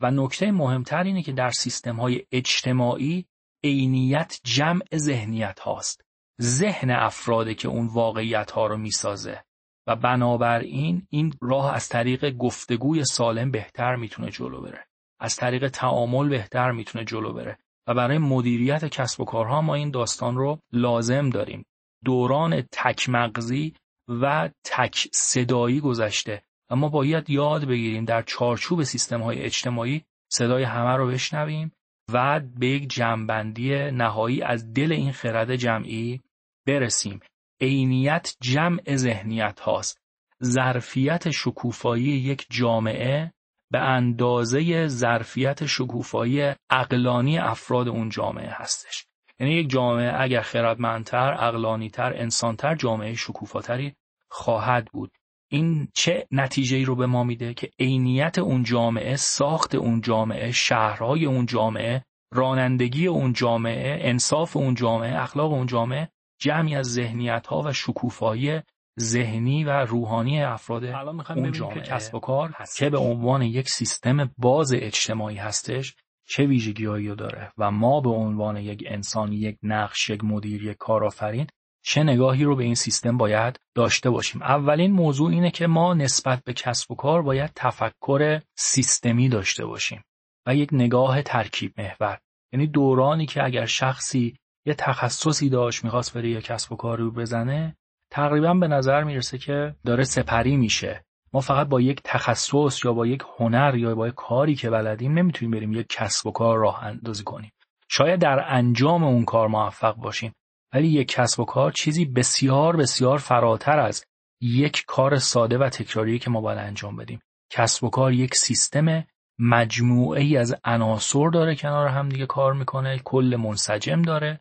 و 0.01 0.11
نکته 0.11 0.51
مهمتر 0.51 1.03
اینه 1.03 1.23
که 1.23 1.33
در 1.33 1.51
سیستم 1.51 1.96
های 1.96 2.23
اجتماعی 2.33 3.27
عینیت 3.64 4.40
جمع 4.44 4.83
ذهنیت 4.96 5.61
هاست. 5.61 6.05
ذهن 6.42 6.90
افراده 6.90 7.55
که 7.55 7.68
اون 7.68 7.87
واقعیت 7.87 8.51
ها 8.51 8.66
رو 8.66 8.77
می‌سازه. 8.77 9.44
و 9.87 9.96
بنابراین 9.96 11.07
این 11.11 11.35
راه 11.42 11.75
از 11.75 11.88
طریق 11.88 12.31
گفتگوی 12.37 13.05
سالم 13.05 13.51
بهتر 13.51 13.96
می‌تونه 13.96 14.31
جلو 14.31 14.61
بره. 14.61 14.87
از 15.20 15.37
طریق 15.37 15.68
تعامل 15.68 16.29
بهتر 16.29 16.70
می‌تونه 16.70 17.05
جلو 17.05 17.33
بره. 17.33 17.59
و 17.87 17.94
برای 17.94 18.18
مدیریت 18.18 18.85
کسب 18.85 19.20
و 19.20 19.25
کارها 19.25 19.61
ما 19.61 19.75
این 19.75 19.90
داستان 19.90 20.37
رو 20.37 20.59
لازم 20.73 21.31
داریم. 21.31 21.64
دوران 22.05 22.62
تک 22.73 23.09
مغزی 23.09 23.75
و 24.09 24.51
تک 24.64 25.09
صدایی 25.12 25.81
گذشته. 25.81 26.42
و 26.70 26.77
باید 26.77 27.31
یاد 27.31 27.64
بگیریم 27.64 28.05
در 28.05 28.23
چارچوب 28.23 28.83
سیستم 28.83 29.23
های 29.23 29.42
اجتماعی 29.42 30.05
صدای 30.33 30.62
همه 30.62 30.96
رو 30.96 31.07
بشنویم 31.07 31.73
و 32.12 32.40
به 32.40 32.66
یک 32.66 32.90
جمعبندی 32.90 33.90
نهایی 33.90 34.42
از 34.42 34.73
دل 34.73 34.92
این 34.92 35.12
خرد 35.12 35.57
جمعی 35.57 36.20
برسیم. 36.66 37.20
عینیت 37.61 38.37
جمع 38.40 38.96
ذهنیت 38.96 39.61
هاست. 39.61 40.01
ظرفیت 40.44 41.31
شکوفایی 41.31 42.05
یک 42.05 42.46
جامعه 42.51 43.33
به 43.70 43.79
اندازه 43.79 44.87
ظرفیت 44.87 45.66
شکوفایی 45.66 46.55
اقلانی 46.70 47.38
افراد 47.38 47.88
اون 47.88 48.09
جامعه 48.09 48.51
هستش. 48.51 49.07
یعنی 49.40 49.55
یک 49.55 49.70
جامعه 49.70 50.20
اگر 50.20 50.40
خردمندتر 50.40 51.33
اقلانیتر 51.33 52.12
انسانتر 52.16 52.75
جامعه 52.75 53.14
شکوفاتری 53.14 53.94
خواهد 54.29 54.88
بود. 54.92 55.12
این 55.53 55.89
چه 55.95 56.27
نتیجه 56.31 56.77
ای 56.77 56.85
رو 56.85 56.97
به 56.97 57.07
ما 57.07 57.25
میده 57.25 57.55
که 57.55 57.71
عینیت 57.79 58.39
اون 58.39 58.63
جامعه 58.63 59.17
ساخت 59.17 59.75
اون 59.75 60.01
جامعه 60.01 60.51
شهرهای 60.51 61.25
اون 61.27 61.47
جامعه 61.47 62.05
رانندگی 62.33 63.07
اون 63.07 63.33
جامعه 63.33 63.99
انصاف 64.09 64.57
اون 64.57 64.75
جامعه 64.75 65.23
اخلاق 65.23 65.53
اون 65.53 65.67
جامعه 65.67 66.09
جمعی 66.41 66.77
از 66.77 66.93
ذهنیت 66.93 67.47
ها 67.47 67.63
و 67.63 67.73
شکوفایی 67.73 68.61
ذهنی 69.01 69.65
و 69.65 69.71
روحانی 69.71 70.43
افراد 70.43 70.85
اون 70.85 71.53
جامعه. 71.53 71.81
کسب 71.81 72.15
و 72.15 72.21
کار 72.21 72.55
که 72.77 72.91
به 72.91 72.99
عنوان 72.99 73.43
یک 73.43 73.69
سیستم 73.69 74.31
باز 74.39 74.73
اجتماعی 74.73 75.37
هستش 75.37 75.95
چه 76.29 76.47
ویژگیهایی 76.47 77.09
رو 77.09 77.15
داره 77.15 77.53
و 77.59 77.71
ما 77.71 78.01
به 78.01 78.11
عنوان 78.11 78.57
یک 78.57 78.85
انسان 78.87 79.33
یک 79.33 79.59
نقش 79.63 80.11
یک 80.11 80.25
مدیر 80.25 80.65
یک 80.65 80.77
کارآفرین 80.77 81.47
چه 81.83 82.03
نگاهی 82.03 82.45
رو 82.45 82.57
به 82.57 82.64
این 82.64 82.75
سیستم 82.75 83.16
باید 83.16 83.61
داشته 83.75 84.11
باشیم. 84.11 84.43
اولین 84.43 84.93
موضوع 84.93 85.31
اینه 85.31 85.51
که 85.51 85.66
ما 85.66 85.95
نسبت 85.95 86.45
به 86.45 86.53
کسب 86.53 86.90
و 86.90 86.95
کار 86.95 87.23
باید 87.23 87.51
تفکر 87.57 88.40
سیستمی 88.57 89.29
داشته 89.29 89.66
باشیم 89.66 90.03
و 90.47 90.55
یک 90.55 90.69
نگاه 90.73 91.23
ترکیب 91.23 91.73
محور. 91.79 92.19
یعنی 92.53 92.66
دورانی 92.66 93.27
که 93.27 93.45
اگر 93.45 93.66
شخصی 93.66 94.37
یه 94.66 94.75
تخصصی 94.75 95.49
داشت 95.49 95.85
می‌خواست 95.85 96.14
بره 96.14 96.31
یه 96.31 96.40
کسب 96.40 96.73
و 96.73 96.77
کاری 96.77 97.03
رو 97.03 97.11
بزنه 97.11 97.77
تقریبا 98.12 98.55
به 98.55 98.69
نظر 98.69 99.05
می‌رسه 99.05 99.38
که 99.38 99.75
داره 99.87 100.05
سپری 100.05 100.57
میشه. 100.57 101.05
ما 101.33 101.40
فقط 101.40 101.69
با 101.69 101.81
یک 101.81 102.01
تخصص 102.05 102.85
یا 102.85 102.93
با 102.93 103.07
یک 103.07 103.23
هنر 103.38 103.75
یا 103.77 103.95
با 103.95 104.09
یک 104.09 104.14
کاری 104.14 104.55
که 104.55 104.71
بلدیم 104.71 105.19
نمی‌تونیم 105.19 105.51
بریم 105.51 105.73
یک 105.73 105.87
کسب 105.90 106.27
و 106.27 106.31
کار 106.31 106.59
راه 106.59 106.85
اندازی 106.85 107.25
کنیم. 107.25 107.53
شاید 107.88 108.21
در 108.21 108.45
انجام 108.49 109.05
اون 109.05 109.25
کار 109.25 109.49
موفق 109.49 109.95
باشیم. 109.95 110.33
ولی 110.75 110.89
یک 110.89 111.09
کسب 111.09 111.41
و 111.41 111.45
کار 111.45 111.73
چیزی 111.73 112.05
بسیار 112.05 112.77
بسیار 112.77 113.19
فراتر 113.19 113.79
از 113.79 114.05
یک 114.41 114.85
کار 114.87 115.19
ساده 115.19 115.59
و 115.59 115.69
تکراری 115.69 116.19
که 116.19 116.31
ما 116.31 116.41
باید 116.41 116.59
انجام 116.59 116.97
بدیم. 116.97 117.21
کسب 117.51 117.85
و 117.85 117.91
کار 117.91 118.13
یک 118.13 118.35
سیستم 118.35 119.05
مجموعه 119.39 120.23
ای 120.23 120.37
از 120.37 120.55
عناصر 120.65 121.31
داره 121.33 121.55
کنار 121.55 121.89
هم 121.89 122.09
دیگه 122.09 122.27
کار 122.27 122.53
می‌کنه 122.53 122.99
کل 123.05 123.37
منسجم 123.41 124.03
داره 124.03 124.41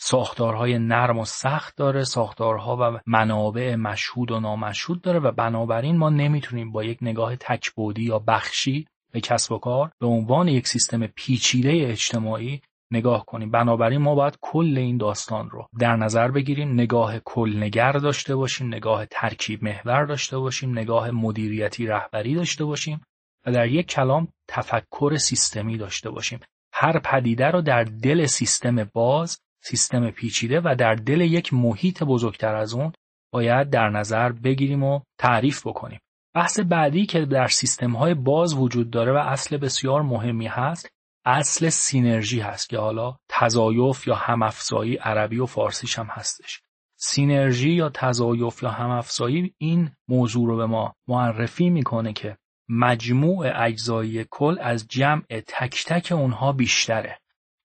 ساختارهای 0.00 0.78
نرم 0.78 1.18
و 1.18 1.24
سخت 1.24 1.76
داره 1.76 2.04
ساختارها 2.04 2.76
و 2.80 3.00
منابع 3.06 3.74
مشهود 3.74 4.30
و 4.30 4.40
نامشهود 4.40 5.02
داره 5.02 5.18
و 5.18 5.32
بنابراین 5.32 5.96
ما 5.96 6.10
نمی‌تونیم 6.10 6.72
با 6.72 6.84
یک 6.84 6.98
نگاه 7.02 7.36
تکبودی 7.36 8.02
یا 8.02 8.18
بخشی 8.18 8.86
به 9.12 9.20
کسب 9.20 9.52
و 9.52 9.58
کار 9.58 9.90
به 10.00 10.06
عنوان 10.06 10.48
یک 10.48 10.68
سیستم 10.68 11.06
پیچیده 11.06 11.70
اجتماعی 11.72 12.62
نگاه 12.90 13.24
کنیم. 13.26 13.50
بنابراین 13.50 14.00
ما 14.00 14.14
باید 14.14 14.38
کل 14.40 14.78
این 14.78 14.96
داستان 14.96 15.50
رو 15.50 15.66
در 15.80 15.96
نظر 15.96 16.30
بگیریم. 16.30 16.72
نگاه 16.72 17.18
کلنگر 17.18 17.92
داشته 17.92 18.36
باشیم 18.36 18.66
نگاه 18.66 19.06
ترکیب 19.06 19.64
محور 19.64 20.04
داشته 20.04 20.38
باشیم 20.38 20.78
نگاه 20.78 21.10
مدیریتی 21.10 21.86
رهبری 21.86 22.34
داشته 22.34 22.64
باشیم 22.64 23.00
و 23.46 23.52
در 23.52 23.68
یک 23.68 23.86
کلام 23.86 24.28
تفکر 24.48 25.16
سیستمی 25.16 25.78
داشته 25.78 26.10
باشیم. 26.10 26.40
هر 26.72 26.98
پدیده 26.98 27.46
رو 27.46 27.62
در 27.62 27.84
دل 27.84 28.26
سیستم 28.26 28.90
باز 28.94 29.38
سیستم 29.64 30.10
پیچیده 30.10 30.60
و 30.64 30.74
در 30.78 30.94
دل 30.94 31.20
یک 31.20 31.54
محیط 31.54 32.02
بزرگتر 32.02 32.54
از 32.54 32.74
اون 32.74 32.92
باید 33.32 33.70
در 33.70 33.88
نظر 33.88 34.32
بگیریم 34.32 34.82
و 34.82 35.00
تعریف 35.18 35.66
بکنیم. 35.66 36.00
بحث 36.34 36.60
بعدی 36.60 37.06
که 37.06 37.24
در 37.24 37.46
سیستم 37.46 37.92
های 37.92 38.14
باز 38.14 38.54
وجود 38.54 38.90
داره 38.90 39.12
و 39.12 39.16
اصل 39.16 39.56
بسیار 39.56 40.02
مهمی 40.02 40.46
هست 40.46 40.88
اصل 41.30 41.68
سینرژی 41.68 42.40
هست 42.40 42.68
که 42.68 42.78
حالا 42.78 43.16
تزایف 43.28 44.06
یا 44.06 44.14
همافزایی 44.14 44.96
عربی 44.96 45.38
و 45.38 45.46
فارسیش 45.46 45.98
هم 45.98 46.06
هستش. 46.06 46.60
سینرژی 46.96 47.70
یا 47.70 47.88
تزایف 47.94 48.62
یا 48.62 48.70
همافزایی 48.70 49.54
این 49.58 49.90
موضوع 50.08 50.46
رو 50.46 50.56
به 50.56 50.66
ما 50.66 50.94
معرفی 51.08 51.70
می‌کنه 51.70 52.12
که 52.12 52.36
مجموع 52.68 53.64
اجزایی 53.64 54.26
کل 54.30 54.58
از 54.60 54.88
جمع 54.88 55.22
تک 55.46 55.84
تک 55.86 56.12
اونها 56.12 56.52
بیشتره. 56.52 57.18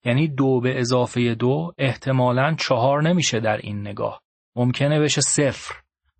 یعنی 0.06 0.28
دو 0.28 0.62
به 0.62 0.80
اضافه 0.80 1.36
دو 1.36 1.74
احتمالا 1.78 2.56
چهار 2.60 3.02
نمیشه 3.02 3.40
در 3.40 3.58
این 3.58 3.82
نگاه. 3.82 4.22
ممکنه 4.56 5.00
بشه 5.00 5.22
صفر 5.22 5.76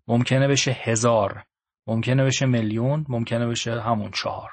ممکنه 0.08 0.48
بشه 0.48 0.76
هزار 0.80 1.44
ممکنه 1.86 2.24
بشه 2.24 2.46
میلیون 2.46 3.06
ممکنه 3.08 3.46
بشه 3.46 3.80
همون 3.80 4.10
چهار. 4.10 4.50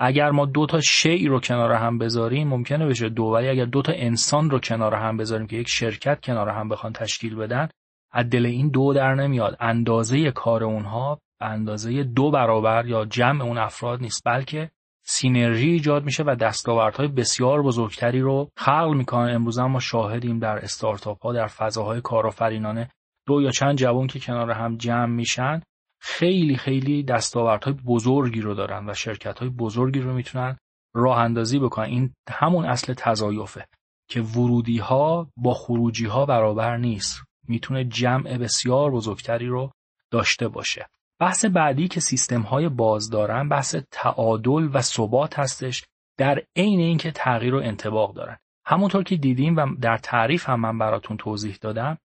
اگر 0.00 0.30
ما 0.30 0.46
دو 0.46 0.66
تا 0.66 0.80
شیء 0.80 1.28
رو 1.28 1.40
کنار 1.40 1.72
هم 1.72 1.98
بذاریم 1.98 2.48
ممکنه 2.48 2.86
بشه 2.86 3.08
دو. 3.08 3.22
ولی 3.22 3.48
اگر 3.48 3.64
دو 3.64 3.82
تا 3.82 3.92
انسان 3.92 4.50
رو 4.50 4.58
کنار 4.58 4.94
هم 4.94 5.16
بذاریم 5.16 5.46
که 5.46 5.56
یک 5.56 5.68
شرکت 5.68 6.20
کنار 6.20 6.48
هم 6.48 6.68
بخوان 6.68 6.92
تشکیل 6.92 7.36
بدن 7.36 7.68
از 8.12 8.34
این 8.34 8.68
دو 8.68 8.94
در 8.94 9.14
نمیاد. 9.14 9.56
اندازه 9.60 10.30
کار 10.30 10.64
اونها 10.64 11.18
اندازه 11.40 12.02
دو 12.02 12.30
برابر 12.30 12.86
یا 12.86 13.04
جمع 13.04 13.44
اون 13.44 13.58
افراد 13.58 14.00
نیست 14.00 14.22
بلکه 14.24 14.70
سینرژی 15.02 15.68
ایجاد 15.68 16.04
میشه 16.04 16.22
و 16.26 16.36
دستاوردهای 16.40 17.08
بسیار 17.08 17.62
بزرگتری 17.62 18.20
رو 18.20 18.50
خلق 18.56 18.92
می‌کنه. 18.94 19.32
امروز 19.32 19.58
ما 19.58 19.80
شاهدیم 19.80 20.38
در 20.38 20.58
استارتاپ 20.58 21.22
ها 21.22 21.32
در 21.32 21.46
فضاهای 21.46 22.00
کارآفرینانه 22.00 22.90
دو 23.26 23.42
یا 23.42 23.50
چند 23.50 23.78
جوان 23.78 24.06
که 24.06 24.20
کنار 24.20 24.50
هم 24.50 24.76
جمع 24.76 25.06
میشن. 25.06 25.62
خیلی 26.00 26.56
خیلی 26.56 27.02
دستاوردهای 27.02 27.74
بزرگی 27.86 28.40
رو 28.40 28.54
دارن 28.54 28.90
و 28.90 28.94
شرکت 28.94 29.38
های 29.38 29.48
بزرگی 29.48 30.00
رو 30.00 30.14
می‌تونن 30.14 30.56
راه 30.94 31.18
اندازی 31.18 31.58
بکنن. 31.58 31.84
این 31.84 32.14
همون 32.30 32.64
اصل 32.64 32.94
تضایفه 32.96 33.66
که 34.08 34.20
ورودی 34.20 34.78
ها 34.78 35.30
با 35.36 35.54
خروجی 35.54 36.06
ها 36.06 36.26
برابر 36.26 36.76
نیست. 36.76 37.22
می‌تونه 37.48 37.84
جمع 37.84 38.38
بسیار 38.38 38.90
بزرگتری 38.90 39.46
رو 39.46 39.70
داشته 40.10 40.48
باشه. 40.48 40.86
بحث 41.20 41.44
بعدی 41.44 41.88
که 41.88 42.00
سیستم 42.00 42.42
های 42.42 42.68
باز 42.68 43.10
دارن 43.10 43.48
بحث 43.48 43.76
تعادل 43.90 44.68
و 44.72 44.80
ثبات 44.80 45.38
هستش 45.38 45.84
در 46.18 46.42
عین 46.56 46.80
اینکه 46.80 47.10
تغییر 47.10 47.54
و 47.54 47.58
انتباق 47.58 48.14
دارن. 48.14 48.38
همونطور 48.64 49.02
که 49.02 49.16
دیدیم 49.16 49.56
و 49.56 49.66
در 49.80 49.96
تعریف 49.96 50.48
هم 50.48 50.60
من 50.60 50.78
براتون 50.78 51.16
توضیح 51.16 51.58
دادم 51.60 51.98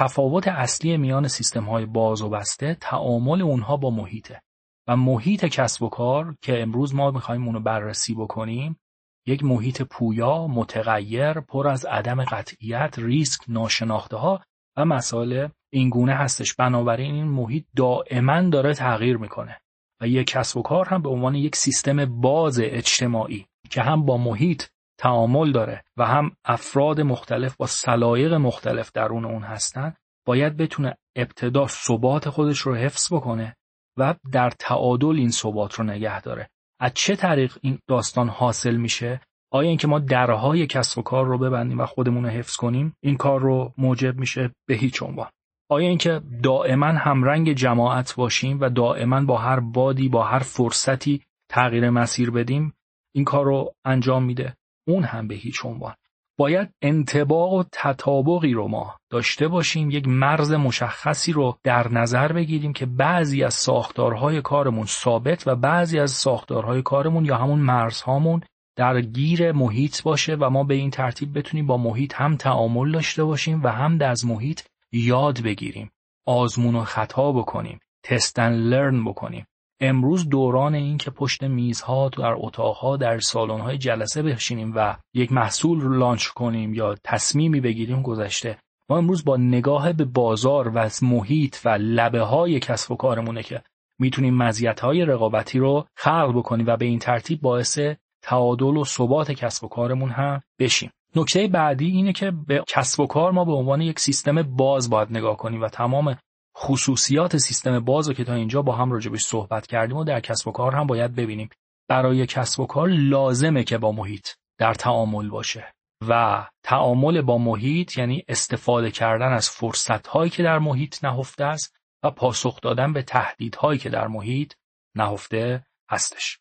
تفاوت 0.00 0.48
اصلی 0.48 0.96
میان 0.96 1.28
سیستم 1.28 1.64
های 1.64 1.86
باز 1.86 2.22
و 2.22 2.28
بسته 2.28 2.76
تعامل 2.80 3.42
اونها 3.42 3.76
با 3.76 3.90
محیطه. 3.90 4.42
و 4.88 4.96
محیط 4.96 5.44
کسب 5.44 5.82
و 5.82 5.88
کار 5.88 6.34
که 6.42 6.62
امروز 6.62 6.94
ما 6.94 7.10
می‌خوایم 7.10 7.46
اونو 7.46 7.60
بررسی 7.60 8.14
بکنیم 8.14 8.80
یک 9.26 9.44
محیط 9.44 9.82
پویا، 9.82 10.46
متغیر، 10.46 11.40
پر 11.40 11.68
از 11.68 11.84
عدم 11.84 12.24
قطعیت، 12.24 12.98
ریسک، 12.98 13.40
ناشناخته 13.48 14.16
ها 14.16 14.40
و 14.76 14.84
مسائل 14.84 15.48
اینگونه 15.72 16.14
هستش. 16.14 16.54
بنابراین 16.54 17.14
این 17.14 17.28
محیط 17.28 17.64
دائما 17.76 18.40
داره 18.40 18.74
تغییر 18.74 19.16
می‌کنه 19.16 19.60
و 20.00 20.08
یک 20.08 20.26
کسب 20.26 20.56
و 20.56 20.62
کار 20.62 20.88
هم 20.88 21.02
به 21.02 21.08
عنوان 21.08 21.34
یک 21.34 21.56
سیستم 21.56 22.20
باز 22.20 22.60
اجتماعی 22.60 23.46
که 23.70 23.82
هم 23.82 24.06
با 24.06 24.16
محیط 24.16 24.62
تعامل 25.00 25.52
داره 25.52 25.84
و 25.96 26.06
هم 26.06 26.36
افراد 26.44 27.00
مختلف 27.00 27.56
با 27.56 27.66
سلایق 27.66 28.32
مختلف 28.32 28.92
درون 28.92 29.24
اون 29.24 29.42
هستن 29.42 29.94
باید 30.26 30.56
بتونه 30.56 30.96
ابتدا 31.16 31.66
ثبات 31.66 32.28
خودش 32.28 32.58
رو 32.58 32.74
حفظ 32.74 33.12
بکنه 33.12 33.56
و 33.98 34.14
در 34.32 34.50
تعادل 34.50 35.16
این 35.16 35.30
ثبات 35.30 35.74
رو 35.74 35.84
نگه 35.84 36.20
داره. 36.20 36.48
از 36.80 36.92
چه 36.94 37.16
طریق 37.16 37.58
این 37.62 37.78
داستان 37.88 38.28
حاصل 38.28 38.76
میشه؟ 38.76 39.20
آیا 39.52 39.68
اینکه 39.68 39.86
ما 39.86 39.98
درهای 39.98 40.66
کسب 40.66 40.98
و 40.98 41.02
کار 41.02 41.26
رو 41.26 41.38
ببندیم 41.38 41.80
و 41.80 41.86
خودمون 41.86 42.24
رو 42.24 42.30
حفظ 42.30 42.56
کنیم 42.56 42.96
این 43.02 43.16
کار 43.16 43.40
رو 43.40 43.72
موجب 43.78 44.18
میشه؟ 44.18 44.50
به 44.68 44.74
هیچ 44.74 45.02
عنوان. 45.02 45.30
آیا 45.70 45.88
اینکه 45.88 46.20
دائما 46.42 46.86
همرنگ 46.86 47.52
جماعت 47.52 48.14
باشیم 48.14 48.60
و 48.60 48.70
دائما 48.70 49.24
با 49.24 49.38
هر 49.38 49.60
بادی 49.60 50.08
با 50.08 50.24
هر 50.24 50.38
فرصتی 50.38 51.22
تغییر 51.50 51.90
مسیر 51.90 52.30
بدیم 52.30 52.74
این 53.14 53.24
کار 53.24 53.44
رو 53.44 53.74
انجام 53.84 54.24
میده؟ 54.24 54.56
اون 54.90 55.04
هم 55.04 55.28
به 55.28 55.34
هیچ 55.34 55.64
عنوان. 55.64 55.94
باید 56.38 56.68
انتباق 56.82 57.52
و 57.52 57.64
تطابقی 57.72 58.52
رو 58.52 58.68
ما 58.68 58.96
داشته 59.10 59.48
باشیم 59.48 59.90
یک 59.90 60.08
مرز 60.08 60.52
مشخصی 60.52 61.32
رو 61.32 61.58
در 61.64 61.92
نظر 61.92 62.32
بگیریم 62.32 62.72
که 62.72 62.86
بعضی 62.86 63.44
از 63.44 63.54
ساختارهای 63.54 64.42
کارمون 64.42 64.86
ثابت 64.86 65.46
و 65.46 65.56
بعضی 65.56 65.98
از 65.98 66.10
ساختارهای 66.10 66.82
کارمون 66.82 67.24
یا 67.24 67.36
همون 67.36 67.58
مرزهامون 67.58 68.40
در 68.76 69.00
گیر 69.00 69.52
محیط 69.52 70.02
باشه 70.02 70.34
و 70.34 70.50
ما 70.50 70.64
به 70.64 70.74
این 70.74 70.90
ترتیب 70.90 71.38
بتونیم 71.38 71.66
با 71.66 71.76
محیط 71.76 72.14
هم 72.14 72.36
تعامل 72.36 72.92
داشته 72.92 73.24
باشیم 73.24 73.62
و 73.62 73.68
هم 73.68 73.98
از 74.00 74.26
محیط 74.26 74.60
یاد 74.92 75.42
بگیریم 75.42 75.90
آزمون 76.26 76.76
و 76.76 76.84
خطا 76.84 77.32
بکنیم 77.32 77.80
تستن 78.02 78.52
لرن 78.52 79.04
بکنیم. 79.04 79.46
امروز 79.80 80.28
دوران 80.28 80.74
این 80.74 80.98
که 80.98 81.10
پشت 81.10 81.42
میزها 81.42 82.08
در 82.08 82.34
اتاقها 82.36 82.96
در 82.96 83.18
سالن‌های 83.18 83.78
جلسه 83.78 84.22
بشینیم 84.22 84.72
و 84.76 84.96
یک 85.14 85.32
محصول 85.32 85.80
رو 85.80 85.94
لانچ 85.94 86.26
کنیم 86.26 86.74
یا 86.74 86.94
تصمیمی 87.04 87.60
بگیریم 87.60 88.02
گذشته. 88.02 88.58
ما 88.90 88.98
امروز 88.98 89.24
با 89.24 89.36
نگاه 89.36 89.92
به 89.92 90.04
بازار 90.04 90.68
و 90.74 90.90
محیط 91.02 91.56
و 91.64 91.68
لبه 91.68 92.20
های 92.20 92.60
کسب 92.60 92.92
و 92.92 92.96
کارمونه 92.96 93.42
که 93.42 93.62
می‌تونیم 93.98 94.34
مزیت 94.34 94.80
های 94.80 95.04
رقابتی 95.04 95.58
رو 95.58 95.86
خلق 95.96 96.32
بکنیم 96.36 96.66
و 96.66 96.76
به 96.76 96.84
این 96.84 96.98
ترتیب 96.98 97.40
باعث 97.40 97.78
تعادل 98.22 98.76
و 98.76 98.84
ثبات 98.84 99.32
کسب 99.32 99.64
و 99.64 99.68
کارمون 99.68 100.10
هم 100.10 100.40
بشیم. 100.58 100.90
نکته 101.16 101.48
بعدی 101.48 101.86
اینه 101.86 102.12
که 102.12 102.30
به 102.46 102.64
کسب 102.68 103.00
و 103.00 103.06
کار 103.06 103.32
ما 103.32 103.44
به 103.44 103.52
عنوان 103.52 103.80
یک 103.80 104.00
سیستم 104.00 104.42
باز 104.42 104.90
باید 104.90 105.08
نگاه 105.10 105.36
کنیم 105.36 105.62
و 105.62 105.68
تمام 105.68 106.16
خصوصیات 106.60 107.36
سیستم 107.36 107.80
باز 107.80 108.08
رو 108.08 108.14
که 108.14 108.24
تا 108.24 108.34
اینجا 108.34 108.62
با 108.62 108.76
هم 108.76 108.92
راجبش 108.92 109.24
صحبت 109.24 109.66
کردیم 109.66 109.96
و 109.96 110.04
در 110.04 110.20
کسب 110.20 110.48
و 110.48 110.52
کار 110.52 110.74
هم 110.74 110.86
باید 110.86 111.14
ببینیم. 111.14 111.48
برای 111.88 112.26
کسب 112.26 112.60
و 112.60 112.66
کار 112.66 112.88
لازمه 112.88 113.64
که 113.64 113.78
با 113.78 113.92
محیط 113.92 114.28
در 114.58 114.74
تعامل 114.74 115.28
باشه 115.28 115.74
و 116.08 116.46
تعامل 116.62 117.22
با 117.22 117.38
محیط 117.38 117.98
یعنی 117.98 118.24
استفاده 118.28 118.90
کردن 118.90 119.32
از 119.32 119.50
فرصتهایی 119.50 120.30
که 120.30 120.42
در 120.42 120.58
محیط 120.58 121.04
نهفته 121.04 121.44
است 121.44 121.76
و 122.02 122.10
پاسخ 122.10 122.60
دادن 122.60 122.92
به 122.92 123.02
تهدیدهایی 123.02 123.78
که 123.78 123.88
در 123.88 124.06
محیط 124.06 124.54
نهفته 124.96 125.66
هستش. 125.90 126.38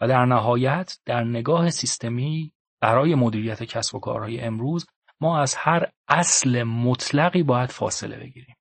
و 0.00 0.08
در 0.08 0.24
نهایت 0.24 0.98
در 1.04 1.24
نگاه 1.24 1.70
سیستمی 1.70 2.52
برای 2.80 3.14
مدیریت 3.14 3.62
کسب 3.62 3.94
و 3.94 4.00
کارهای 4.00 4.40
امروز 4.40 4.86
ما 5.20 5.40
از 5.40 5.54
هر 5.54 5.90
اصل 6.08 6.62
مطلقی 6.62 7.42
باید 7.42 7.70
فاصله 7.70 8.16
بگیریم. 8.16 8.55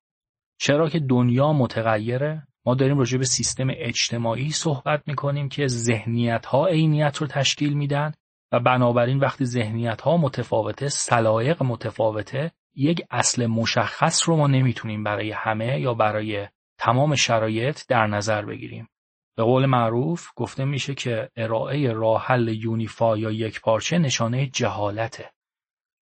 چرا 0.57 0.89
که 0.89 0.99
دنیا 0.99 1.53
متغیره؟ 1.53 2.47
ما 2.65 2.75
داریم 2.75 2.97
راجع 2.97 3.17
به 3.17 3.25
سیستم 3.25 3.67
اجتماعی 3.69 4.49
صحبت 4.49 5.03
می‌کنیم 5.07 5.49
که 5.49 5.67
ذهنیت 5.67 6.45
ها 6.45 6.67
عینیت 6.67 7.17
رو 7.17 7.27
تشکیل 7.27 7.73
میدن 7.73 8.13
و 8.51 8.59
بنابراین 8.59 9.19
وقتی 9.19 9.45
ذهنیت 9.45 10.01
ها 10.01 10.17
متفاوته 10.17 10.87
سلایق 10.87 11.63
متفاوته 11.63 12.51
یک 12.75 13.01
اصل 13.11 13.45
مشخص 13.45 14.29
رو 14.29 14.35
ما 14.35 14.47
نمی‌تونیم 14.47 15.03
برای 15.03 15.31
همه 15.31 15.79
یا 15.79 15.93
برای 15.93 16.47
تمام 16.77 17.15
شرایط 17.15 17.81
در 17.87 18.07
نظر 18.07 18.45
بگیریم. 18.45 18.89
به 19.37 19.43
قول 19.43 19.65
معروف 19.65 20.29
گفته 20.35 20.65
میشه 20.65 20.95
که 20.95 21.29
ارائه 21.35 21.91
راه 21.91 22.25
حل 22.25 22.47
یونیفا 22.47 23.17
یا 23.17 23.31
یک 23.31 23.61
پارچه 23.61 23.97
نشانه 23.97 24.47
جهالته. 24.47 25.31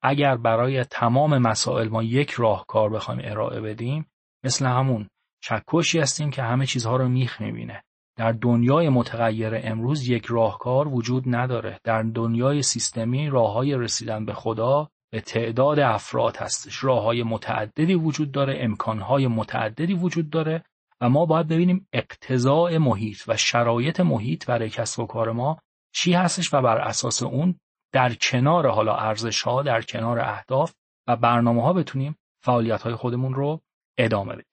اگر 0.02 0.38
برای 0.38 0.84
تمام 0.84 1.38
مسائل 1.38 1.90
ما 1.90 2.04
یک 2.04 2.32
راهکار 2.32 2.90
بخوایم 2.90 3.22
ارائه 3.24 3.62
بدیم 3.62 4.06
مثل 4.44 4.66
همون 4.66 5.10
چکشی 5.44 6.00
هستیم 6.00 6.30
که 6.30 6.44
همه 6.44 6.66
چیزها 6.66 6.96
رو 6.96 7.10
میخ 7.10 7.42
می‌بینه. 7.42 7.84
در 8.18 8.32
دنیای 8.32 8.90
متغیر 8.90 9.52
امروز 9.64 10.08
یک 10.08 10.26
راهکار 10.26 10.88
وجود 10.88 11.24
نداره. 11.28 11.80
در 11.84 12.04
دنیای 12.04 12.62
سیستمی 12.62 13.30
راه 13.30 13.54
های 13.54 13.76
رسیدن 13.76 14.26
به 14.26 14.34
خدا 14.34 14.90
به 15.12 15.22
تعداد 15.22 15.80
افراد 15.80 16.38
هستش. 16.38 16.84
راه 16.84 17.04
های 17.04 17.24
متعددی 17.24 17.96
وجود 17.96 18.32
داره 18.32 18.58
امکانهای 18.60 19.28
متعددی 19.28 19.94
وجود 19.94 20.30
داره 20.30 20.64
و 21.02 21.10
ما 21.10 21.26
باید 21.26 21.48
ببینیم 21.48 21.88
اقتضاع 21.94 22.78
محیط 22.78 23.22
و 23.28 23.38
شرایط 23.38 24.00
محیط 24.00 24.46
برای 24.46 24.70
کسب 24.70 25.00
و 25.00 25.06
کار 25.06 25.32
ما 25.32 25.60
چی 25.94 26.14
هستش 26.14 26.54
و 26.54 26.62
بر 26.62 26.78
اساس 26.78 27.24
اون 27.24 27.60
در 27.94 28.14
کنار 28.14 28.68
حالا 28.68 28.96
ارزش 28.96 29.42
ها 29.42 29.64
در 29.64 29.82
کنار 29.82 30.20
اهداف 30.20 30.74
و 31.08 31.16
برنامه 31.16 31.64
ها 31.64 31.74
بتونیم 31.74 32.16
فعالیت 32.44 32.82
های 32.82 32.96
خودمون 32.96 33.34
رو 33.34 33.62
ادامه 33.98 34.34
بدیم. 34.36 34.53